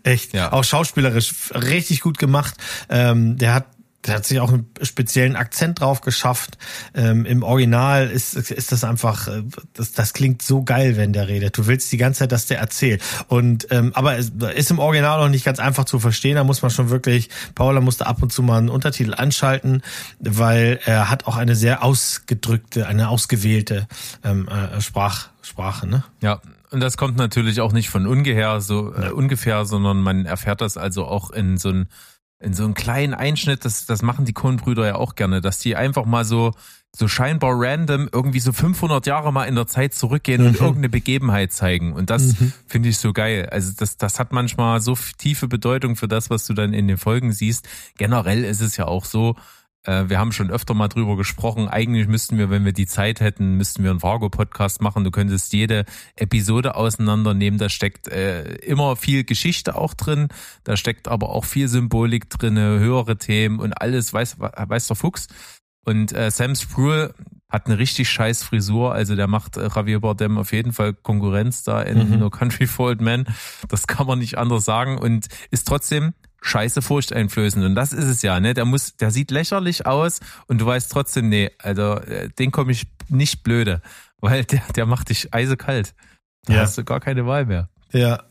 [0.04, 0.54] echt, ja.
[0.54, 2.54] auch schauspielerisch richtig gut gemacht.
[2.90, 3.66] Ähm, der hat
[4.06, 6.58] der hat sich auch einen speziellen Akzent drauf geschafft.
[6.94, 11.28] Ähm, Im Original ist, ist das einfach, äh, das, das klingt so geil, wenn der
[11.28, 11.58] redet.
[11.58, 13.04] Du willst die ganze Zeit, dass der erzählt.
[13.28, 16.36] Und ähm, aber es ist im Original auch nicht ganz einfach zu verstehen.
[16.36, 19.82] Da muss man schon wirklich, Paula musste ab und zu mal einen Untertitel anschalten,
[20.20, 23.88] weil er hat auch eine sehr ausgedrückte, eine ausgewählte
[24.24, 26.04] ähm, äh, Sprach, Sprache, ne?
[26.22, 30.62] Ja, und das kommt natürlich auch nicht von ungefähr, so äh, ungefähr, sondern man erfährt
[30.62, 31.88] das also auch in so ein
[32.40, 35.76] in so einem kleinen Einschnitt, das, das machen die Coen-Brüder ja auch gerne, dass die
[35.76, 36.54] einfach mal so,
[36.96, 40.48] so scheinbar random irgendwie so 500 Jahre mal in der Zeit zurückgehen mhm.
[40.48, 41.94] und irgendeine Begebenheit zeigen.
[41.94, 42.54] Und das mhm.
[42.68, 43.50] finde ich so geil.
[43.52, 46.98] Also das, das hat manchmal so tiefe Bedeutung für das, was du dann in den
[46.98, 47.68] Folgen siehst.
[47.98, 49.36] Generell ist es ja auch so,
[49.88, 51.68] wir haben schon öfter mal drüber gesprochen.
[51.68, 55.04] Eigentlich müssten wir, wenn wir die Zeit hätten, müssten wir einen Fargo-Podcast machen.
[55.04, 57.58] Du könntest jede Episode auseinandernehmen.
[57.58, 60.28] Da steckt äh, immer viel Geschichte auch drin.
[60.64, 65.28] Da steckt aber auch viel Symbolik drin, höhere Themen und alles, weiß, weiß der Fuchs.
[65.86, 67.14] Und äh, Sam Spruill
[67.50, 71.64] hat eine richtig scheiß Frisur, also der macht äh, Javier Bardem auf jeden Fall Konkurrenz
[71.64, 72.20] da in mhm.
[72.20, 73.26] No Country for Old Men.
[73.70, 77.66] Das kann man nicht anders sagen und ist trotzdem scheiße furchteinflößend.
[77.66, 78.54] Und das ist es ja, ne?
[78.54, 82.72] Der muss, der sieht lächerlich aus und du weißt trotzdem, nee, also äh, den komme
[82.72, 83.82] ich nicht blöde,
[84.20, 85.94] weil der, der macht dich eisekalt.
[86.46, 86.60] Da ja.
[86.62, 87.70] hast du gar keine Wahl mehr.
[87.92, 88.24] Ja,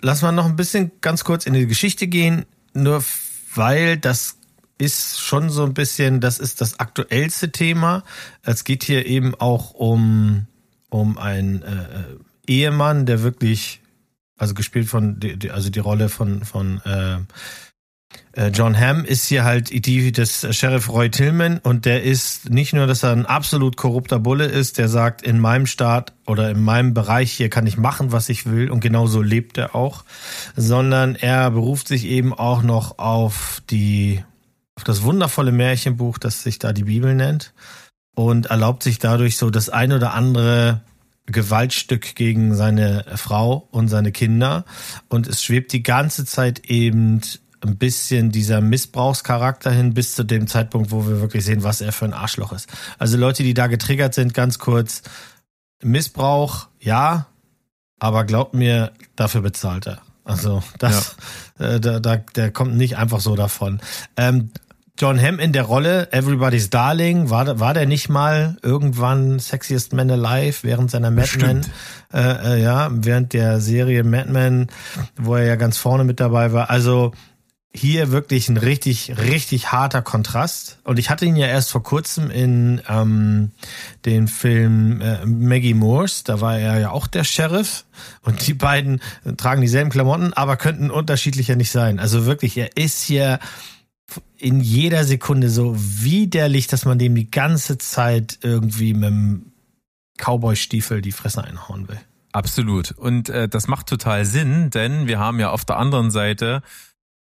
[0.00, 2.44] lass mal noch ein bisschen ganz kurz in die Geschichte gehen,
[2.74, 3.02] nur
[3.54, 4.36] weil das
[4.78, 8.02] ist schon so ein bisschen, das ist das aktuellste Thema.
[8.42, 10.46] Es geht hier eben auch um,
[10.90, 13.80] um einen äh, äh Ehemann, der wirklich
[14.38, 15.20] also gespielt von,
[15.50, 17.18] also die Rolle von, von äh,
[18.32, 21.58] äh, John Hamm ist hier halt die des Sheriff Roy Tillman.
[21.58, 25.38] Und der ist nicht nur, dass er ein absolut korrupter Bulle ist, der sagt, in
[25.38, 28.70] meinem Staat oder in meinem Bereich hier kann ich machen, was ich will.
[28.70, 30.04] Und genauso lebt er auch,
[30.56, 34.22] sondern er beruft sich eben auch noch auf die,
[34.76, 37.52] auf das wundervolle Märchenbuch, das sich da die Bibel nennt.
[38.16, 40.82] Und erlaubt sich dadurch so das ein oder andere
[41.26, 44.64] Gewaltstück gegen seine Frau und seine Kinder.
[45.08, 47.20] Und es schwebt die ganze Zeit eben
[47.62, 51.92] ein bisschen dieser Missbrauchscharakter hin bis zu dem Zeitpunkt, wo wir wirklich sehen, was er
[51.92, 52.68] für ein Arschloch ist.
[52.98, 55.02] Also Leute, die da getriggert sind, ganz kurz,
[55.82, 57.26] Missbrauch, ja,
[57.98, 60.02] aber glaubt mir, dafür bezahlt er.
[60.24, 61.16] Also das,
[61.58, 61.66] ja.
[61.66, 63.80] äh, da, da, der kommt nicht einfach so davon.
[64.16, 64.50] Ähm,
[64.96, 70.08] John Hamm in der Rolle, Everybody's Darling, war, war der nicht mal irgendwann Sexiest Man
[70.08, 71.66] Alive während seiner Mad Men,
[72.12, 74.68] äh, äh, ja, während der Serie Mad Men,
[75.16, 76.70] wo er ja ganz vorne mit dabei war.
[76.70, 77.12] Also
[77.74, 80.78] hier wirklich ein richtig, richtig harter Kontrast.
[80.84, 83.50] Und ich hatte ihn ja erst vor kurzem in ähm,
[84.04, 87.84] den Film äh, Maggie Moores, da war er ja auch der Sheriff.
[88.22, 89.00] Und die beiden
[89.36, 91.98] tragen dieselben Klamotten, aber könnten unterschiedlicher nicht sein.
[91.98, 93.40] Also wirklich, er ist hier
[94.36, 99.52] in jeder Sekunde so widerlich, dass man dem die ganze Zeit irgendwie mit dem
[100.18, 102.00] Cowboy-Stiefel die Fresse einhauen will.
[102.32, 102.92] Absolut.
[102.92, 106.62] Und äh, das macht total Sinn, denn wir haben ja auf der anderen Seite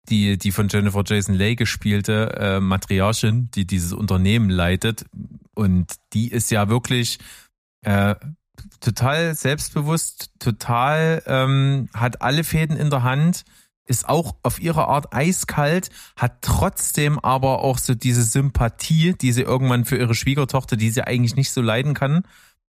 [0.09, 5.05] die, die von Jennifer Jason Leigh gespielte äh, Matriarchin, die dieses Unternehmen leitet.
[5.55, 7.18] Und die ist ja wirklich
[7.83, 8.14] äh,
[8.81, 13.44] total selbstbewusst, total ähm, hat alle Fäden in der Hand,
[13.90, 19.42] ist auch auf ihre Art eiskalt, hat trotzdem aber auch so diese Sympathie, die sie
[19.42, 22.22] irgendwann für ihre Schwiegertochter, die sie eigentlich nicht so leiden kann,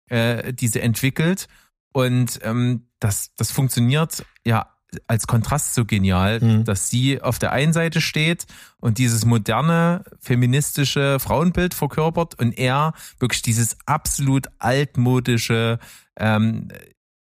[0.08, 1.48] äh, die sie entwickelt.
[1.92, 4.76] Und ähm, das, das funktioniert ja
[5.06, 6.64] als Kontrast so genial, mhm.
[6.64, 8.46] dass sie auf der einen Seite steht
[8.78, 15.78] und dieses moderne feministische Frauenbild verkörpert und er wirklich dieses absolut altmodische
[16.18, 16.68] ähm,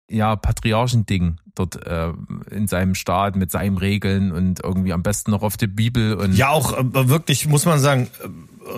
[0.10, 2.12] ja Patriarchending dort äh,
[2.50, 6.34] in seinem Staat mit seinen Regeln und irgendwie am besten noch auf der Bibel und
[6.34, 8.28] ja auch äh, wirklich muss man sagen äh,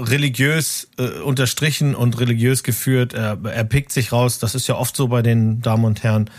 [0.01, 3.13] religiös äh, unterstrichen und religiös geführt.
[3.13, 4.39] Er, er pickt sich raus.
[4.39, 6.29] Das ist ja oft so bei den Damen und Herren.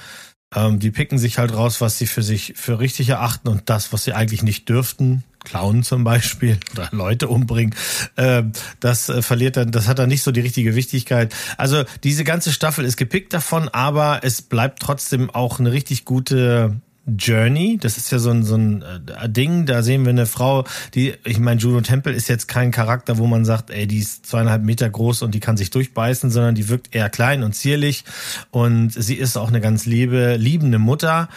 [0.54, 3.92] Ähm, die picken sich halt raus, was sie für sich für richtig erachten und das,
[3.92, 7.74] was sie eigentlich nicht dürften, klauen zum Beispiel oder Leute umbringen,
[8.16, 8.42] äh,
[8.80, 11.34] das äh, verliert dann, das hat dann nicht so die richtige Wichtigkeit.
[11.56, 16.80] Also diese ganze Staffel ist gepickt davon, aber es bleibt trotzdem auch eine richtig gute
[17.06, 17.78] Journey.
[17.80, 19.66] Das ist ja so ein, so ein äh, Ding.
[19.66, 23.26] Da sehen wir eine Frau, die, ich meine, Juno Temple ist jetzt kein Charakter, wo
[23.26, 26.68] man sagt, ey, die ist zweieinhalb Meter groß und die kann sich durchbeißen, sondern die
[26.68, 28.04] wirkt eher klein und zierlich.
[28.50, 31.28] Und sie ist auch eine ganz liebe, liebende Mutter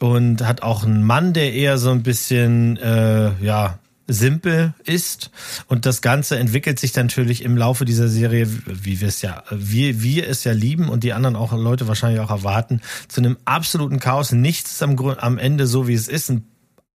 [0.00, 3.78] und hat auch einen Mann, der eher so ein bisschen, äh, ja,
[4.12, 5.30] simpel ist.
[5.68, 10.02] Und das Ganze entwickelt sich natürlich im Laufe dieser Serie, wie wir es ja, wie
[10.02, 14.00] wir es ja lieben und die anderen auch Leute wahrscheinlich auch erwarten, zu einem absoluten
[14.00, 14.32] Chaos.
[14.32, 16.32] Nichts am, Grund, am Ende so, wie es ist.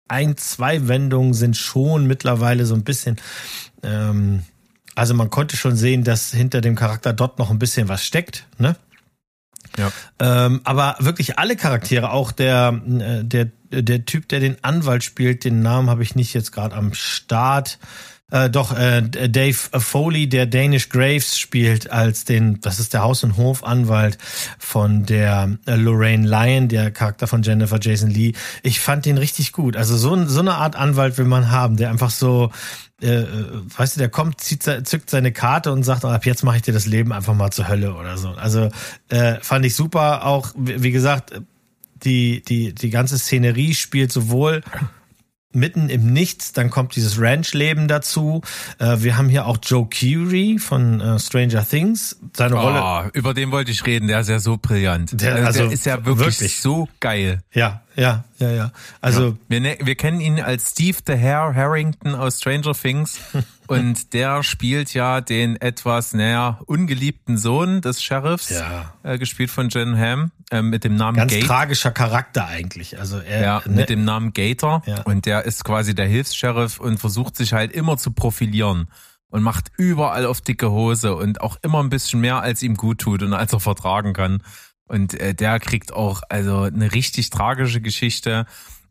[0.08, 3.16] Ein, zwei Wendungen sind schon mittlerweile so ein bisschen,
[3.82, 4.44] ähm,
[4.94, 8.46] also man konnte schon sehen, dass hinter dem Charakter dort noch ein bisschen was steckt,
[8.58, 8.76] ne?
[9.78, 9.92] Ja.
[10.20, 15.44] Ähm, aber wirklich alle Charaktere, auch der, äh, der, der Typ, der den Anwalt spielt,
[15.44, 17.80] den Namen habe ich nicht jetzt gerade am Start.
[18.32, 23.24] Äh, doch, äh, Dave Foley, der Danish Graves spielt als den, das ist der Haus-
[23.24, 24.18] und Hofanwalt
[24.58, 28.34] von der äh, Lorraine Lyon, der Charakter von Jennifer Jason Lee.
[28.64, 29.78] Ich fand den richtig gut.
[29.78, 32.52] Also so, so eine Art Anwalt will man haben, der einfach so,
[33.02, 36.58] äh, äh weißt du, der kommt, zieht, zückt seine Karte und sagt, ab jetzt mache
[36.58, 38.30] ich dir das Leben einfach mal zur Hölle oder so.
[38.30, 38.70] Also
[39.10, 40.26] äh, fand ich super.
[40.26, 41.42] Auch, wie gesagt,
[42.04, 44.62] die, die, die ganze Szenerie spielt sowohl
[45.56, 48.42] mitten im Nichts, dann kommt dieses Ranch-Leben dazu.
[48.80, 52.18] Äh, wir haben hier auch Joe Curie von äh, Stranger Things.
[52.36, 53.10] Seine oh, Rolle.
[53.14, 55.20] Über den wollte ich reden, der ist ja so brillant.
[55.22, 57.40] Der, also, der ist ja wirklich, wirklich, so geil.
[57.54, 58.72] Ja, ja, ja, ja.
[59.02, 59.30] Also.
[59.30, 59.36] Ja.
[59.48, 63.20] Wir, ne, wir kennen ihn als Steve the Hare Harrington aus Stranger Things.
[63.68, 68.94] Und der spielt ja den etwas, naja, ungeliebten Sohn des Sheriffs, ja.
[69.04, 71.46] äh, gespielt von Jen Ham, äh, mit dem Namen Ganz Gate.
[71.46, 73.00] tragischer Charakter eigentlich.
[73.00, 74.84] Also er, ja, ne, mit dem Namen Gator.
[74.86, 75.02] Ja.
[75.02, 78.88] Und der ist quasi der Hilfs-Sheriff und versucht sich halt immer zu profilieren
[79.30, 83.00] und macht überall auf dicke Hose und auch immer ein bisschen mehr, als ihm gut
[83.00, 84.42] tut und als er vertragen kann.
[84.88, 88.46] Und äh, der kriegt auch also eine richtig tragische Geschichte,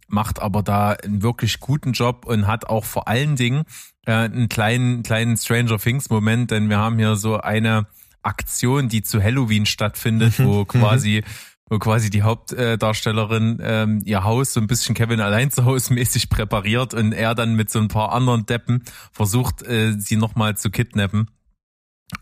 [0.08, 3.62] macht aber da einen wirklich guten Job und hat auch vor allen Dingen
[4.06, 7.86] äh, einen kleinen, kleinen Stranger Things Moment, denn wir haben hier so eine
[8.24, 11.22] Aktion, die zu Halloween stattfindet, wo quasi
[11.68, 16.28] wo quasi die Hauptdarstellerin ähm, ihr Haus so ein bisschen Kevin allein zu Hause mäßig
[16.28, 18.82] präpariert und er dann mit so ein paar anderen Deppen
[19.12, 21.30] versucht, äh, sie nochmal zu kidnappen.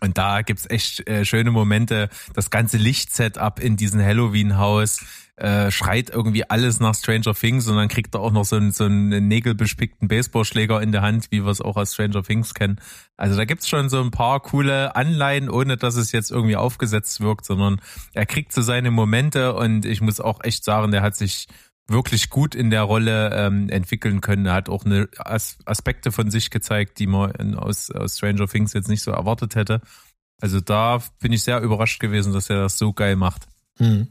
[0.01, 2.09] Und da gibt's echt äh, schöne Momente.
[2.35, 5.05] Das ganze Lichtsetup in diesem Halloween-Haus,
[5.43, 8.71] äh, schreit irgendwie alles nach Stranger Things und dann kriegt er auch noch so einen,
[8.71, 12.81] so einen nägelbespickten Baseballschläger in der Hand, wie wir es auch aus Stranger Things kennen.
[13.17, 17.21] Also da gibt's schon so ein paar coole Anleihen, ohne dass es jetzt irgendwie aufgesetzt
[17.21, 17.81] wirkt, sondern
[18.13, 21.49] er kriegt so seine Momente und ich muss auch echt sagen, der hat sich
[21.89, 24.47] wirklich gut in der Rolle ähm, entwickeln können.
[24.47, 28.47] Er hat auch eine As Aspekte von sich gezeigt, die man in, aus, aus Stranger
[28.47, 29.81] Things jetzt nicht so erwartet hätte.
[30.41, 33.49] Also da bin ich sehr überrascht gewesen, dass er das so geil macht.
[33.79, 34.07] Hm.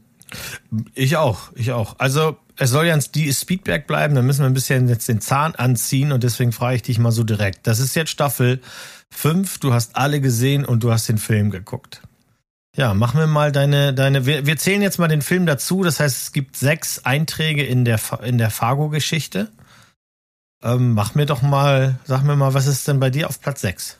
[0.94, 1.98] Ich auch, ich auch.
[1.98, 5.54] Also es soll ja ein Speedback bleiben, da müssen wir ein bisschen jetzt den Zahn
[5.54, 7.66] anziehen und deswegen frage ich dich mal so direkt.
[7.66, 8.60] Das ist jetzt Staffel
[9.10, 12.02] 5, du hast alle gesehen und du hast den Film geguckt.
[12.74, 16.00] Ja, machen wir mal deine, deine, wir, wir zählen jetzt mal den Film dazu, das
[16.00, 19.50] heißt, es gibt sechs Einträge in der, in der Fargo-Geschichte.
[20.62, 23.60] Ähm, mach mir doch mal, sag mir mal, was ist denn bei dir auf Platz
[23.60, 23.98] 6?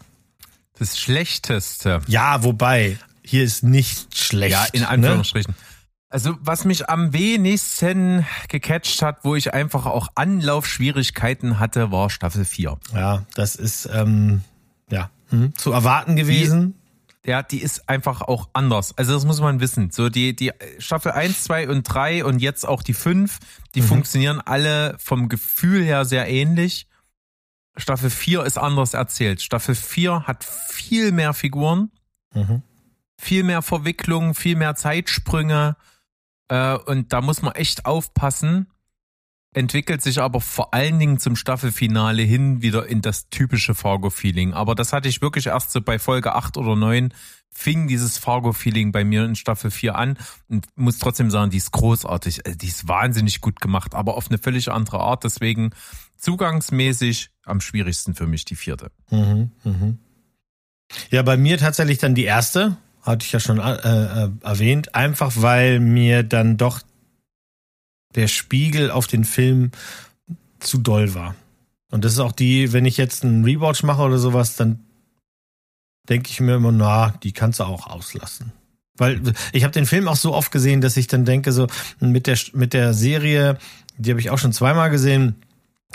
[0.79, 2.01] Das Schlechteste.
[2.07, 4.53] Ja, wobei, hier ist nicht schlecht.
[4.53, 4.89] Ja, in ne?
[4.89, 5.53] Anführungsstrichen.
[5.53, 5.72] Ne?
[6.13, 12.45] Also, was mich am wenigsten gecatcht hat, wo ich einfach auch Anlaufschwierigkeiten hatte, war Staffel
[12.45, 12.79] 4.
[12.93, 14.43] Ja, das ist ähm,
[14.91, 16.75] ja hm, zu erwarten gewesen.
[17.25, 18.93] Die, ja, die ist einfach auch anders.
[18.99, 19.91] Also das muss man wissen.
[19.91, 23.39] So die, die Staffel 1, 2 und 3 und jetzt auch die 5,
[23.75, 23.87] die mhm.
[23.87, 26.89] funktionieren alle vom Gefühl her sehr ähnlich.
[27.75, 29.41] Staffel 4 ist anders erzählt.
[29.41, 31.91] Staffel 4 hat viel mehr Figuren,
[32.35, 32.61] mhm.
[33.17, 35.77] viel mehr Verwicklungen, viel mehr Zeitsprünge
[36.53, 38.67] äh, und da muss man echt aufpassen.
[39.55, 44.53] Entwickelt sich aber vor allen Dingen zum Staffelfinale hin wieder in das typische Fargo-Feeling.
[44.53, 47.15] Aber das hatte ich wirklich erst so bei Folge 8 oder 9
[47.51, 51.73] fing dieses Fargo-Feeling bei mir in Staffel 4 an und muss trotzdem sagen, die ist
[51.73, 55.25] großartig, äh, die ist wahnsinnig gut gemacht, aber auf eine völlig andere Art.
[55.25, 55.71] Deswegen
[56.19, 58.91] zugangsmäßig am schwierigsten für mich die vierte.
[59.11, 59.95] Mhm, mh.
[61.11, 65.33] Ja, bei mir tatsächlich dann die erste, hatte ich ja schon äh, äh, erwähnt, einfach
[65.37, 66.81] weil mir dann doch
[68.15, 69.73] der Spiegel auf den Film
[70.61, 71.35] zu doll war.
[71.91, 74.81] Und das ist auch die, wenn ich jetzt einen Rewatch mache oder sowas, dann
[76.09, 78.53] denke ich mir immer, na, die kannst du auch auslassen.
[78.97, 79.21] Weil
[79.53, 81.67] ich habe den Film auch so oft gesehen, dass ich dann denke, so
[82.01, 83.59] mit der, mit der Serie,
[83.97, 85.37] die habe ich auch schon zweimal gesehen,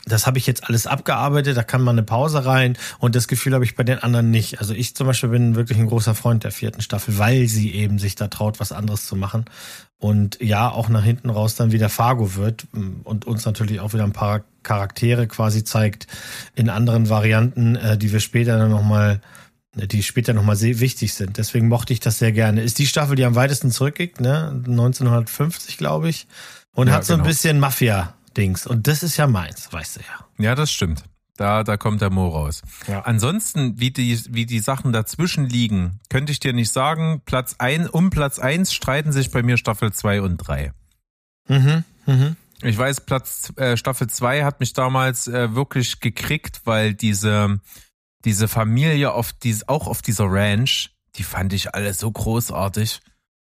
[0.05, 3.53] das habe ich jetzt alles abgearbeitet, da kann man eine Pause rein und das Gefühl
[3.53, 4.59] habe ich bei den anderen nicht.
[4.59, 7.99] Also ich zum Beispiel bin wirklich ein großer Freund der vierten Staffel, weil sie eben
[7.99, 9.45] sich da traut, was anderes zu machen
[9.99, 12.67] und ja, auch nach hinten raus dann wieder Fargo wird
[13.03, 16.07] und uns natürlich auch wieder ein paar Charaktere quasi zeigt
[16.55, 19.21] in anderen Varianten, äh, die wir später dann nochmal
[19.85, 21.37] die später nochmal sehr wichtig sind.
[21.37, 22.63] Deswegen mochte ich das sehr gerne.
[22.63, 24.63] Ist die Staffel, die am weitesten zurückgeht, ne?
[24.65, 26.25] 1950, glaube ich.
[26.73, 27.23] Und ja, hat so genau.
[27.23, 28.67] ein bisschen Mafia Dings.
[28.67, 30.45] Und das ist ja meins, weißt du ja.
[30.45, 31.03] Ja, das stimmt.
[31.35, 32.63] Da, da kommt der Mo raus.
[32.87, 33.01] Ja.
[33.01, 37.21] Ansonsten, wie die, wie die Sachen dazwischen liegen, könnte ich dir nicht sagen.
[37.25, 40.73] Platz ein, um Platz eins streiten sich bei mir Staffel zwei und drei.
[41.47, 42.35] Mhm, mhm.
[42.63, 47.59] Ich weiß, Platz äh, Staffel zwei hat mich damals äh, wirklich gekriegt, weil diese
[48.25, 52.99] diese Familie auf dies, auch auf dieser Ranch, die fand ich alle so großartig.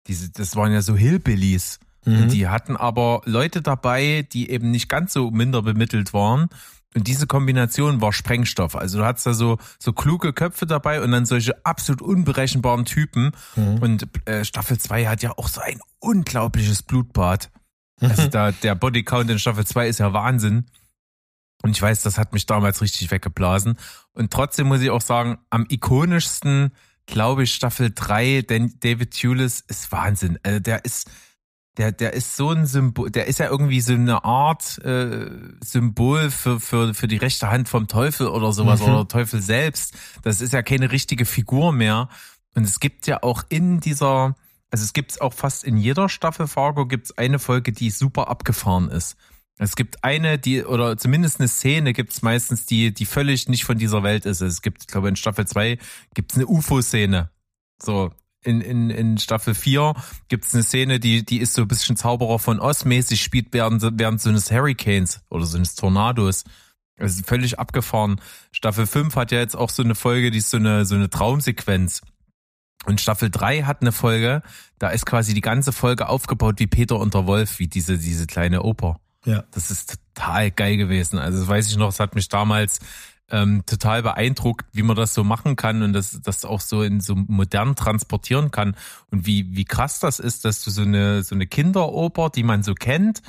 [0.08, 1.80] Diese, das waren ja so Hillbillies.
[2.10, 2.30] Mhm.
[2.30, 6.50] Die hatten aber Leute dabei, die eben nicht ganz so minder bemittelt waren.
[6.96, 8.76] Und diese Kombination war Sprengstoff.
[8.76, 13.32] Also du hattest da so, so kluge Köpfe dabei und dann solche absolut unberechenbaren Typen.
[13.56, 13.78] Mhm.
[13.78, 17.50] Und äh, Staffel 2 hat ja auch so ein unglaubliches Blutbad.
[18.02, 20.68] Also da, der Bodycount in Staffel 2 ist ja Wahnsinn.
[21.62, 23.78] Und ich weiß, das hat mich damals richtig weggeblasen.
[24.14, 26.72] Und trotzdem muss ich auch sagen, am ikonischsten,
[27.06, 30.40] glaube ich, Staffel 3, denn David Tulis ist Wahnsinn.
[30.44, 31.10] Also der ist,
[31.80, 35.32] der, der ist so ein Symbol, der ist ja irgendwie so eine Art äh,
[35.64, 38.88] Symbol für, für, für die rechte Hand vom Teufel oder sowas mhm.
[38.90, 39.94] oder Teufel selbst.
[40.22, 42.10] Das ist ja keine richtige Figur mehr.
[42.54, 44.36] Und es gibt ja auch in dieser,
[44.70, 48.28] also es gibt auch fast in jeder Staffel Fargo gibt es eine Folge, die super
[48.28, 49.16] abgefahren ist.
[49.58, 53.64] Es gibt eine, die, oder zumindest eine Szene gibt es meistens, die, die völlig nicht
[53.64, 54.42] von dieser Welt ist.
[54.42, 55.78] Es gibt, ich glaube, in Staffel 2
[56.14, 57.30] gibt es eine UFO-Szene.
[57.82, 58.12] So,
[58.44, 59.94] in, in, in Staffel 4
[60.28, 63.48] gibt es eine Szene, die, die ist so ein bisschen Zauberer von Oz mäßig, spielt
[63.52, 66.46] während, während so eines Hurricanes oder so eines Tornados.
[66.96, 68.22] Das ist völlig abgefahren.
[68.52, 71.10] Staffel 5 hat ja jetzt auch so eine Folge, die ist so eine, so eine
[71.10, 72.02] Traumsequenz.
[72.86, 74.42] Und Staffel 3 hat eine Folge,
[74.80, 78.26] da ist quasi die ganze Folge aufgebaut wie Peter und der Wolf, wie diese, diese
[78.26, 79.00] kleine Oper.
[79.26, 79.44] Ja.
[79.52, 81.20] Das ist total geil gewesen.
[81.20, 82.80] Also das weiß ich noch, es hat mich damals
[83.32, 87.02] ähm, total beeindruckt, wie man das so machen kann und das, das auch so in
[87.02, 88.76] so modern transportieren kann
[89.12, 92.64] und wie, wie krass das ist, dass du so eine, so eine Kinderoper, die man
[92.64, 93.22] so kennt,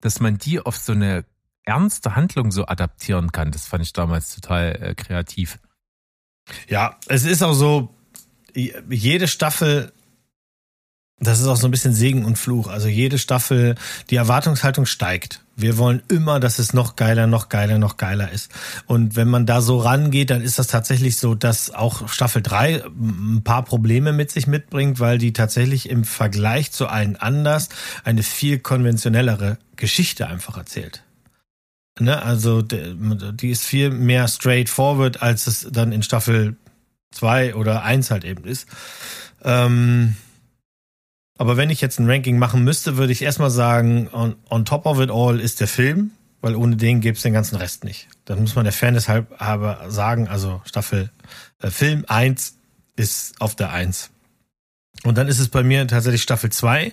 [0.00, 1.24] dass man die auf so eine
[1.64, 3.50] ernste Handlung so adaptieren kann.
[3.50, 5.58] Das fand ich damals total äh, kreativ.
[6.68, 7.94] Ja, es ist auch so,
[8.54, 9.92] jede Staffel
[11.18, 12.68] das ist auch so ein bisschen Segen und Fluch.
[12.68, 13.74] Also jede Staffel,
[14.10, 15.40] die Erwartungshaltung steigt.
[15.56, 18.50] Wir wollen immer, dass es noch geiler, noch geiler, noch geiler ist.
[18.86, 22.84] Und wenn man da so rangeht, dann ist das tatsächlich so, dass auch Staffel 3
[22.84, 27.70] ein paar Probleme mit sich mitbringt, weil die tatsächlich im Vergleich zu allen anders
[28.04, 31.02] eine viel konventionellere Geschichte einfach erzählt.
[31.98, 32.22] Ne?
[32.22, 36.56] Also die ist viel mehr straightforward, als es dann in Staffel
[37.12, 38.68] 2 oder 1 halt eben ist.
[39.42, 40.16] Ähm
[41.38, 44.86] aber wenn ich jetzt ein Ranking machen müsste, würde ich erstmal sagen, on, on top
[44.86, 48.08] of it all ist der Film, weil ohne den gäbe es den ganzen Rest nicht.
[48.24, 50.28] Das muss man der Fairness halber sagen.
[50.28, 51.10] Also Staffel
[51.60, 52.56] äh, Film 1
[52.96, 54.10] ist auf der 1.
[55.04, 56.92] Und dann ist es bei mir tatsächlich Staffel 2.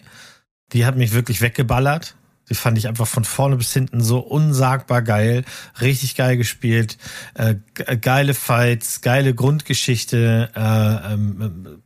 [0.74, 2.16] Die hat mich wirklich weggeballert.
[2.50, 5.46] Die fand ich einfach von vorne bis hinten so unsagbar geil.
[5.80, 6.98] Richtig geil gespielt.
[7.36, 7.56] Äh,
[8.02, 10.50] geile Fights, geile Grundgeschichte.
[10.54, 11.82] Äh, ähm,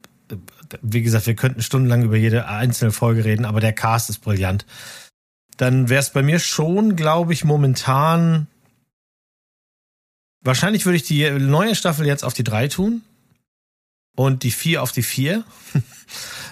[0.82, 4.66] wie gesagt, wir könnten stundenlang über jede einzelne Folge reden, aber der Cast ist brillant.
[5.58, 8.48] Dann wäre es bei mir schon, glaube ich, momentan.
[10.42, 13.02] Wahrscheinlich würde ich die neue Staffel jetzt auf die drei tun
[14.16, 15.44] und die vier auf die vier.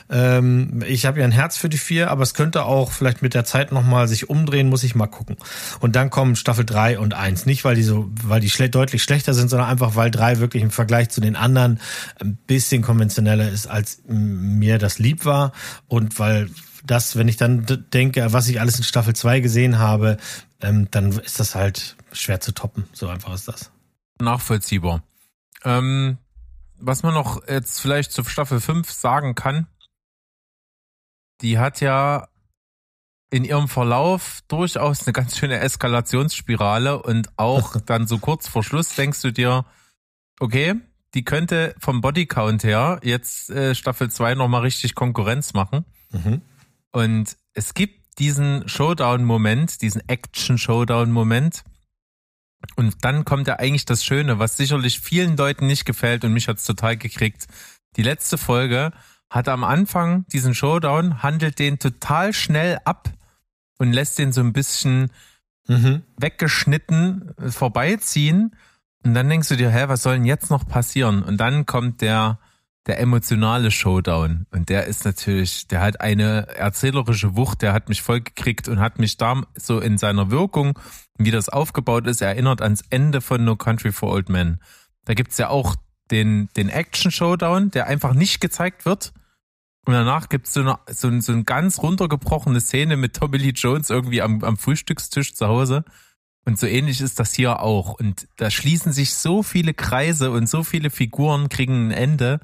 [0.10, 3.34] Ähm, ich habe ja ein Herz für die vier, aber es könnte auch vielleicht mit
[3.34, 5.38] der Zeit nochmal sich umdrehen, muss ich mal gucken.
[5.80, 9.02] Und dann kommen Staffel drei und eins Nicht, weil die so, weil die schle deutlich
[9.04, 11.80] schlechter sind, sondern einfach, weil drei wirklich im Vergleich zu den anderen
[12.20, 15.52] ein bisschen konventioneller ist, als mir das lieb war.
[15.88, 16.50] Und weil
[16.86, 20.18] das, wenn ich dann denke, was ich alles in Staffel zwei gesehen habe,
[20.62, 22.86] ähm, dann ist das halt schwer zu toppen.
[22.94, 23.72] So einfach ist das.
[24.20, 25.04] Nachvollziehbar.
[25.64, 26.18] Ähm,
[26.80, 29.68] was man noch jetzt vielleicht zu Staffel 5 sagen kann,
[31.42, 32.28] die hat ja
[33.30, 38.96] in ihrem Verlauf durchaus eine ganz schöne Eskalationsspirale und auch dann so kurz vor Schluss
[38.96, 39.66] denkst du dir,
[40.40, 40.76] okay,
[41.14, 45.86] die könnte vom Bodycount her jetzt äh, Staffel 2 nochmal richtig Konkurrenz machen.
[46.12, 46.42] Mhm.
[46.92, 51.64] Und es gibt diesen Showdown-Moment, diesen Action-Showdown-Moment.
[52.76, 56.48] Und dann kommt ja eigentlich das Schöne, was sicherlich vielen Leuten nicht gefällt und mich
[56.48, 57.48] hat's total gekriegt.
[57.96, 58.92] Die letzte Folge
[59.30, 63.10] hat am Anfang diesen Showdown, handelt den total schnell ab
[63.78, 65.12] und lässt den so ein bisschen
[65.68, 66.04] mhm.
[66.18, 68.56] weggeschnitten vorbeiziehen.
[69.04, 71.22] Und dann denkst du dir, hä, was soll denn jetzt noch passieren?
[71.22, 72.40] Und dann kommt der,
[72.88, 74.48] der emotionale Showdown.
[74.52, 78.80] Und der ist natürlich, der hat eine erzählerische Wucht, der hat mich voll gekriegt und
[78.80, 80.80] hat mich da so in seiner Wirkung,
[81.18, 84.60] wie das aufgebaut ist, erinnert ans Ende von No Country for Old Men.
[85.06, 85.76] Da gibt's ja auch
[86.12, 89.14] den, den Action-Showdown, der einfach nicht gezeigt wird.
[89.86, 93.90] Und danach gibt's so eine, so, so eine ganz runtergebrochene Szene mit Tommy Lee Jones
[93.90, 95.84] irgendwie am, am Frühstückstisch zu Hause.
[96.46, 98.00] Und so ähnlich ist das hier auch.
[98.00, 102.40] Und da schließen sich so viele Kreise und so viele Figuren kriegen ein Ende.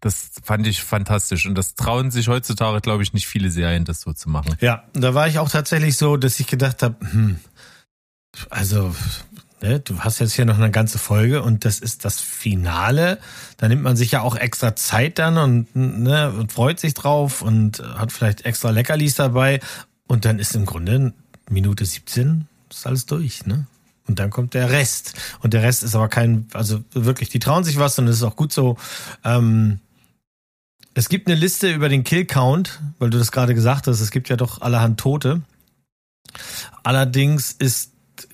[0.00, 1.46] Das fand ich fantastisch.
[1.46, 4.56] Und das trauen sich heutzutage, glaube ich, nicht viele Serien, das so zu machen.
[4.60, 7.38] Ja, da war ich auch tatsächlich so, dass ich gedacht habe, hm,
[8.48, 8.94] also
[9.62, 13.18] ne, du hast jetzt hier noch eine ganze Folge und das ist das Finale.
[13.56, 17.42] Da nimmt man sich ja auch extra Zeit dann und, ne, und freut sich drauf
[17.42, 19.60] und hat vielleicht extra Leckerlis dabei.
[20.06, 21.12] Und dann ist im Grunde
[21.48, 23.66] Minute 17 ist alles durch, ne?
[24.06, 25.14] Und dann kommt der Rest.
[25.40, 28.22] Und der Rest ist aber kein, also wirklich, die trauen sich was und das ist
[28.22, 28.76] auch gut so.
[29.24, 29.78] Ähm,
[30.94, 34.28] es gibt eine Liste über den Kill-Count, weil du das gerade gesagt hast, es gibt
[34.28, 35.42] ja doch allerhand Tote.
[36.82, 37.92] Allerdings ist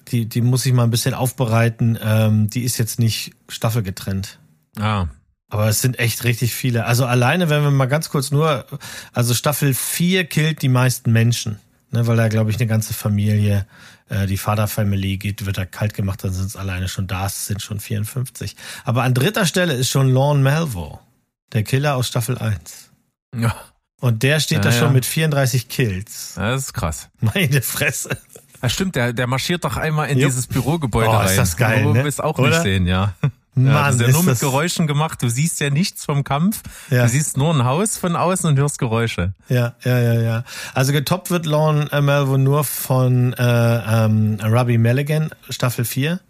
[0.09, 1.99] die, die muss ich mal ein bisschen aufbereiten.
[2.03, 4.39] Ähm, die ist jetzt nicht staffelgetrennt.
[4.79, 5.07] Ah.
[5.49, 6.87] Aber es sind echt richtig viele.
[6.87, 8.67] Also alleine, wenn wir mal ganz kurz nur,
[9.13, 11.61] also Staffel 4 killt die meisten Menschen.
[11.93, 13.65] Ne, weil da, glaube ich, eine ganze Familie,
[14.09, 17.47] äh, die Vaterfamilie geht, wird da kalt gemacht, dann sind es alleine schon da, es
[17.47, 18.57] sind schon 54.
[18.85, 20.99] Aber an dritter Stelle ist schon Lorne Melvo,
[21.53, 22.91] der Killer aus Staffel 1.
[23.37, 23.55] Ja.
[24.01, 24.93] Und der steht ja, da schon ja.
[24.95, 26.35] mit 34 Kills.
[26.35, 27.09] Das ist krass.
[27.21, 28.19] Meine Fresse.
[28.63, 30.31] Ja, stimmt, der, der marschiert doch einmal in Jupp.
[30.31, 31.29] dieses Bürogebäude oh, rein.
[31.29, 32.05] ist das geil, Du ne?
[32.05, 32.51] willst auch Oder?
[32.51, 33.15] nicht sehen, ja.
[33.57, 35.23] Mann, ja, das ist ja nur mit Geräuschen gemacht.
[35.23, 36.63] Du siehst ja nichts vom Kampf.
[36.91, 37.05] Ja.
[37.05, 39.33] Du siehst nur ein Haus von außen und hörst Geräusche.
[39.49, 40.45] Ja, ja, ja, ja.
[40.75, 46.21] Also getoppt wird Lorne Melvo nur von äh, ähm, Robbie Mulligan, Staffel 4,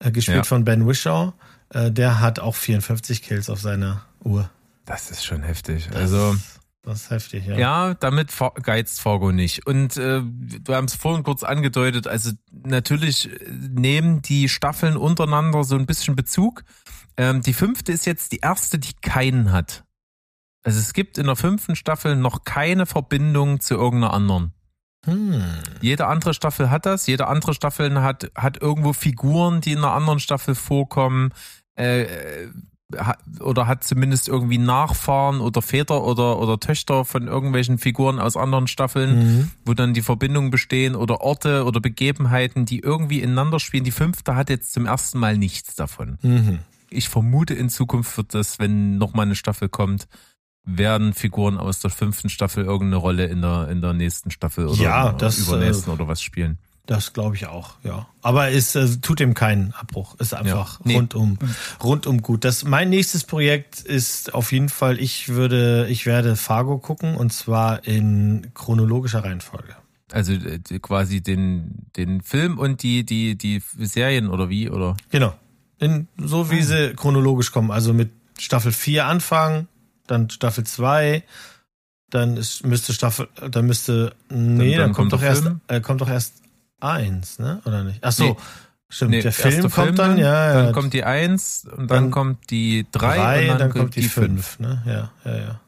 [0.00, 0.42] äh, gespielt ja.
[0.42, 1.32] von Ben Wishaw.
[1.70, 4.50] Äh, der hat auch 54 Kills auf seiner Uhr.
[4.84, 5.88] Das ist schon heftig.
[5.92, 6.36] Das also
[6.84, 7.56] das ist heftig, ja.
[7.56, 8.32] Ja, damit
[8.62, 9.66] geizt Fargo nicht.
[9.66, 15.76] Und äh, wir haben es vorhin kurz angedeutet, also natürlich nehmen die Staffeln untereinander so
[15.76, 16.64] ein bisschen Bezug.
[17.16, 19.84] Ähm, die fünfte ist jetzt die erste, die keinen hat.
[20.62, 24.52] Also es gibt in der fünften Staffel noch keine Verbindung zu irgendeiner anderen.
[25.04, 25.42] Hm.
[25.80, 29.92] Jede andere Staffel hat das, jede andere Staffel hat, hat irgendwo Figuren, die in einer
[29.92, 31.32] anderen Staffel vorkommen.
[31.76, 32.06] Äh,
[33.40, 38.66] oder hat zumindest irgendwie Nachfahren oder Väter oder, oder Töchter von irgendwelchen Figuren aus anderen
[38.66, 39.50] Staffeln, mhm.
[39.64, 43.84] wo dann die Verbindungen bestehen oder Orte oder Begebenheiten, die irgendwie ineinander spielen.
[43.84, 46.18] Die fünfte hat jetzt zum ersten Mal nichts davon.
[46.22, 46.58] Mhm.
[46.90, 50.06] Ich vermute, in Zukunft wird das, wenn nochmal eine Staffel kommt,
[50.64, 54.80] werden Figuren aus der fünften Staffel irgendeine Rolle in der, in der nächsten Staffel oder
[54.80, 56.58] ja, das, übernächsten äh, oder was spielen.
[56.86, 58.06] Das glaube ich auch, ja.
[58.20, 60.16] Aber es äh, tut ihm keinen Abbruch.
[60.20, 60.96] Ist einfach ja, nee.
[60.96, 61.38] rundum,
[61.82, 62.44] rundum gut.
[62.44, 67.32] Das, mein nächstes Projekt ist auf jeden Fall, ich würde, ich werde Fargo gucken und
[67.32, 69.74] zwar in chronologischer Reihenfolge.
[70.12, 74.96] Also äh, quasi den, den Film und die, die, die Serien oder wie, oder?
[75.10, 75.34] Genau.
[75.78, 76.64] In, so wie ah.
[76.64, 77.70] sie chronologisch kommen.
[77.70, 79.68] Also mit Staffel 4 anfangen,
[80.06, 81.24] dann Staffel 2,
[82.10, 86.02] dann ist, müsste Staffel, dann müsste, nee, dann, dann, dann kommt, doch erst, äh, kommt
[86.02, 86.43] doch erst
[86.84, 87.60] eins, ne?
[87.64, 88.00] Oder nicht?
[88.02, 88.24] Ach so.
[88.24, 88.36] Nee.
[88.90, 90.62] Stimmt, nee, der Film kommt Film, dann, ja, ja.
[90.62, 93.96] Dann kommt die eins und dann, dann kommt die drei, drei und dann, dann kommt
[93.96, 94.60] die, die fünf.
[94.60, 94.82] Ne?
[94.86, 95.60] Ja, ja, ja.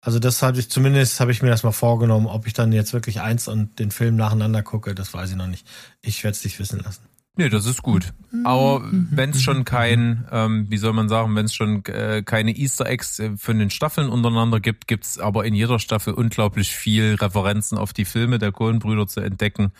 [0.00, 2.92] Also das habe ich zumindest habe ich mir das mal vorgenommen, ob ich dann jetzt
[2.92, 5.66] wirklich eins und den Film nacheinander gucke, das weiß ich noch nicht.
[6.02, 7.02] Ich werde es dich wissen lassen.
[7.34, 8.12] Nee, das ist gut.
[8.44, 12.54] Aber wenn es schon kein, ähm, wie soll man sagen, wenn es schon äh, keine
[12.54, 17.14] Easter Eggs äh, von den Staffeln untereinander gibt, gibt's aber in jeder Staffel unglaublich viel
[17.14, 19.72] Referenzen auf die Filme der Kohlenbrüder zu entdecken.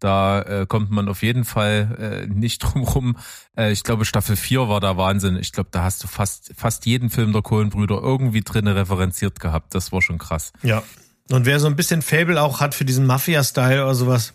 [0.00, 3.16] Da äh, kommt man auf jeden Fall äh, nicht drum rum.
[3.56, 5.36] Äh, ich glaube, Staffel 4 war da Wahnsinn.
[5.36, 9.74] Ich glaube, da hast du fast, fast jeden Film der Kohlenbrüder irgendwie drinne referenziert gehabt.
[9.74, 10.52] Das war schon krass.
[10.62, 10.82] Ja.
[11.30, 14.32] Und wer so ein bisschen Fable auch hat für diesen Mafia-Style oder sowas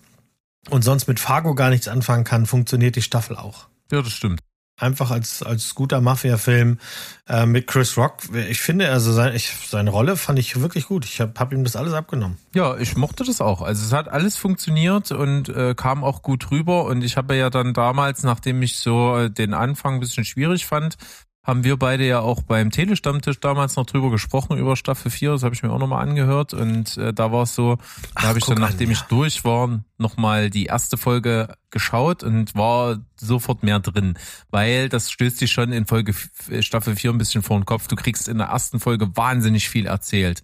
[0.69, 3.67] und sonst mit Fargo gar nichts anfangen kann, funktioniert die Staffel auch.
[3.91, 4.39] Ja, das stimmt
[4.77, 6.79] einfach als als guter Mafia-Film
[7.27, 8.17] äh, mit Chris Rock.
[8.49, 11.05] Ich finde, also sein, ich, seine Rolle fand ich wirklich gut.
[11.05, 12.37] Ich habe hab ihm das alles abgenommen.
[12.53, 13.61] Ja, ich mochte das auch.
[13.61, 16.85] Also es hat alles funktioniert und äh, kam auch gut rüber.
[16.85, 20.65] Und ich habe ja dann damals, nachdem ich so äh, den Anfang ein bisschen schwierig
[20.65, 20.97] fand,
[21.45, 25.43] haben wir beide ja auch beim Telestammtisch damals noch drüber gesprochen, über Staffel 4, das
[25.43, 26.53] habe ich mir auch nochmal angehört.
[26.55, 27.77] Und äh, da war es so,
[28.15, 28.99] da habe ich dann, nachdem an, ja.
[28.99, 34.17] ich durch war, nochmal die erste Folge geschaut und war sofort mehr drin,
[34.49, 36.13] weil das stößt dich schon in Folge
[36.61, 37.87] Staffel 4 ein bisschen vor den Kopf.
[37.87, 40.43] Du kriegst in der ersten Folge wahnsinnig viel erzählt.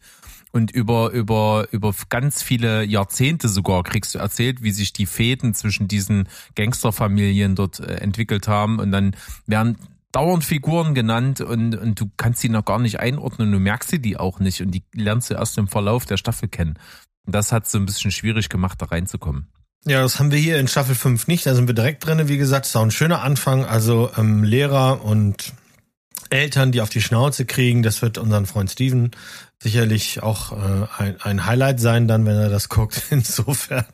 [0.54, 5.54] Und über, über, über ganz viele Jahrzehnte sogar kriegst du erzählt, wie sich die Fäden
[5.54, 8.80] zwischen diesen Gangsterfamilien dort äh, entwickelt haben.
[8.80, 9.16] Und dann
[9.48, 9.78] werden
[10.12, 14.00] dauernd Figuren genannt und, und du kannst sie noch gar nicht einordnen, du merkst sie
[14.00, 16.78] die auch nicht und die lernst du erst im Verlauf der Staffel kennen.
[17.26, 19.48] Und das hat es so ein bisschen schwierig gemacht, da reinzukommen.
[19.86, 22.28] Ja, das haben wir hier in Staffel 5 nicht, da sind wir direkt drinne.
[22.28, 23.66] Wie gesagt, ist auch ein schöner Anfang.
[23.66, 25.54] Also ähm, Lehrer und
[26.30, 29.12] Eltern, die auf die Schnauze kriegen, das wird unseren Freund Steven
[29.62, 33.02] sicherlich auch äh, ein, ein Highlight sein, dann, wenn er das guckt.
[33.10, 33.86] Insofern.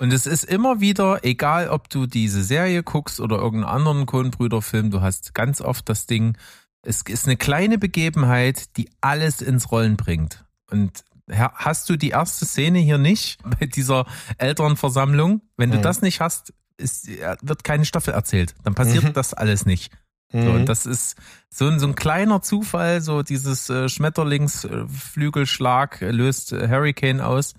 [0.00, 4.90] Und es ist immer wieder, egal ob du diese Serie guckst oder irgendeinen anderen Kohnbrüder-Film,
[4.90, 6.36] du hast ganz oft das Ding,
[6.82, 10.44] es ist eine kleine Begebenheit, die alles ins Rollen bringt.
[10.70, 14.06] Und hast du die erste Szene hier nicht bei dieser
[14.38, 15.42] Elternversammlung?
[15.56, 15.82] Wenn du mhm.
[15.82, 17.08] das nicht hast, ist,
[17.42, 18.54] wird keine Staffel erzählt.
[18.64, 19.12] Dann passiert mhm.
[19.12, 19.92] das alles nicht.
[20.32, 20.66] So, und mhm.
[20.66, 21.16] das ist
[21.48, 27.54] so ein, so ein kleiner Zufall, so dieses äh, Schmetterlingsflügelschlag löst äh, Hurricane aus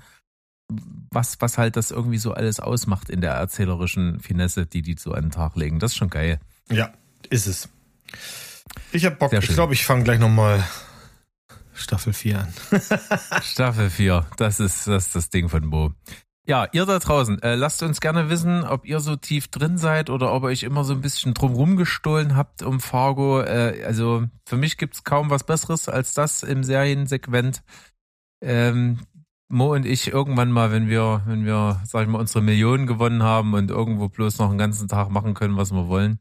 [1.16, 5.14] was, was halt das irgendwie so alles ausmacht in der erzählerischen Finesse, die die so
[5.14, 5.80] an den Tag legen.
[5.80, 6.40] Das ist schon geil.
[6.70, 6.94] Ja,
[7.30, 7.70] ist es.
[8.92, 9.34] Ich hab Bock.
[9.34, 10.64] Ich glaube, ich fange gleich nochmal
[11.74, 12.54] Staffel 4 an.
[13.42, 15.94] Staffel 4, das ist, das ist das Ding von Bo.
[16.48, 20.12] Ja, ihr da draußen, äh, lasst uns gerne wissen, ob ihr so tief drin seid
[20.12, 23.42] oder ob ihr euch immer so ein bisschen drumrum gestohlen habt um Fargo.
[23.42, 27.64] Äh, also für mich gibt's kaum was Besseres als das im Seriensegment.
[28.42, 29.00] Ähm,
[29.48, 33.24] Mo und ich irgendwann mal, wenn wir, wenn wir, sag ich mal, unsere Millionen gewonnen
[33.24, 36.20] haben und irgendwo bloß noch einen ganzen Tag machen können, was wir wollen,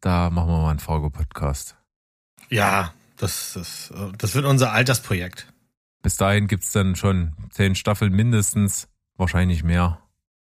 [0.00, 1.76] da machen wir mal einen Fargo-Podcast.
[2.48, 5.52] Ja, das, das, das wird unser Altersprojekt.
[6.02, 10.00] Bis dahin gibt's dann schon zehn Staffeln mindestens, wahrscheinlich mehr.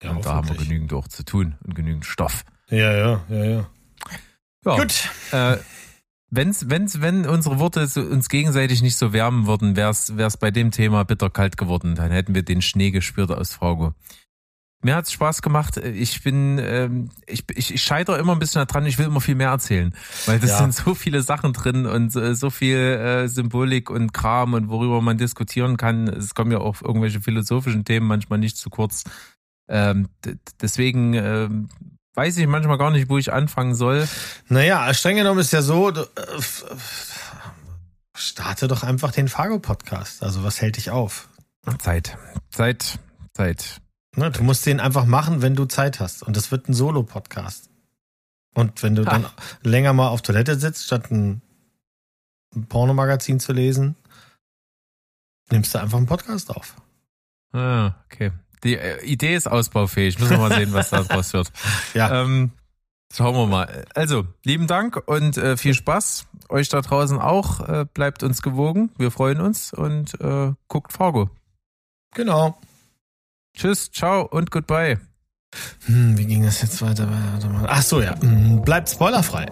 [0.02, 2.44] Ja, und da haben wir genügend auch zu tun und genügend Stoff.
[2.70, 3.70] Ja, ja, ja, ja.
[4.64, 5.10] ja Gut.
[5.32, 5.58] Äh,
[6.30, 10.70] Wenn's, wenn's, wenn unsere Worte uns gegenseitig nicht so wärmen würden, wär's, wär's bei dem
[10.70, 11.96] Thema bitterkalt geworden.
[11.96, 13.94] Dann hätten wir den Schnee gespürt aus Fargo.
[14.82, 15.76] Mir hat's Spaß gemacht.
[15.76, 19.34] Ich bin, ähm, ich, ich, ich scheitere immer ein bisschen daran, ich will immer viel
[19.34, 19.94] mehr erzählen.
[20.24, 20.58] Weil das ja.
[20.58, 25.02] sind so viele Sachen drin und so, so viel äh, Symbolik und Kram und worüber
[25.02, 26.08] man diskutieren kann.
[26.08, 29.04] Es kommen ja auch irgendwelche philosophischen Themen manchmal nicht zu kurz.
[29.68, 30.08] Ähm,
[30.62, 31.68] deswegen ähm,
[32.20, 34.06] weiß ich manchmal gar nicht, wo ich anfangen soll.
[34.50, 36.42] Naja, streng genommen ist ja so, du, äh,
[38.14, 40.22] starte doch einfach den Fargo-Podcast.
[40.22, 41.30] Also was hält dich auf?
[41.78, 42.18] Zeit,
[42.50, 42.98] Zeit,
[43.32, 43.80] Zeit.
[44.16, 46.22] Ne, du musst den einfach machen, wenn du Zeit hast.
[46.22, 47.70] Und das wird ein Solo-Podcast.
[48.52, 49.10] Und wenn du ha.
[49.10, 49.26] dann
[49.62, 51.40] länger mal auf Toilette sitzt, statt ein
[52.68, 53.96] Pornomagazin zu lesen,
[55.50, 56.76] nimmst du einfach einen Podcast auf.
[57.54, 58.30] Ah, okay.
[58.64, 60.18] Die äh, Idee ist ausbaufähig.
[60.18, 61.50] Müssen wir mal sehen, was da draus wird.
[61.94, 62.22] Ja.
[62.22, 62.50] Ähm,
[63.12, 63.84] schauen wir mal.
[63.94, 66.26] Also, lieben Dank und äh, viel Spaß.
[66.48, 67.60] Euch da draußen auch.
[67.68, 68.90] Äh, bleibt uns gewogen.
[68.98, 71.30] Wir freuen uns und äh, guckt Fargo.
[72.14, 72.58] Genau.
[73.56, 74.98] Tschüss, ciao und goodbye.
[75.86, 77.08] Hm, wie ging das jetzt weiter?
[77.66, 78.20] Ach so, ja.
[78.20, 79.46] Hm, Bleibt spoilerfrei.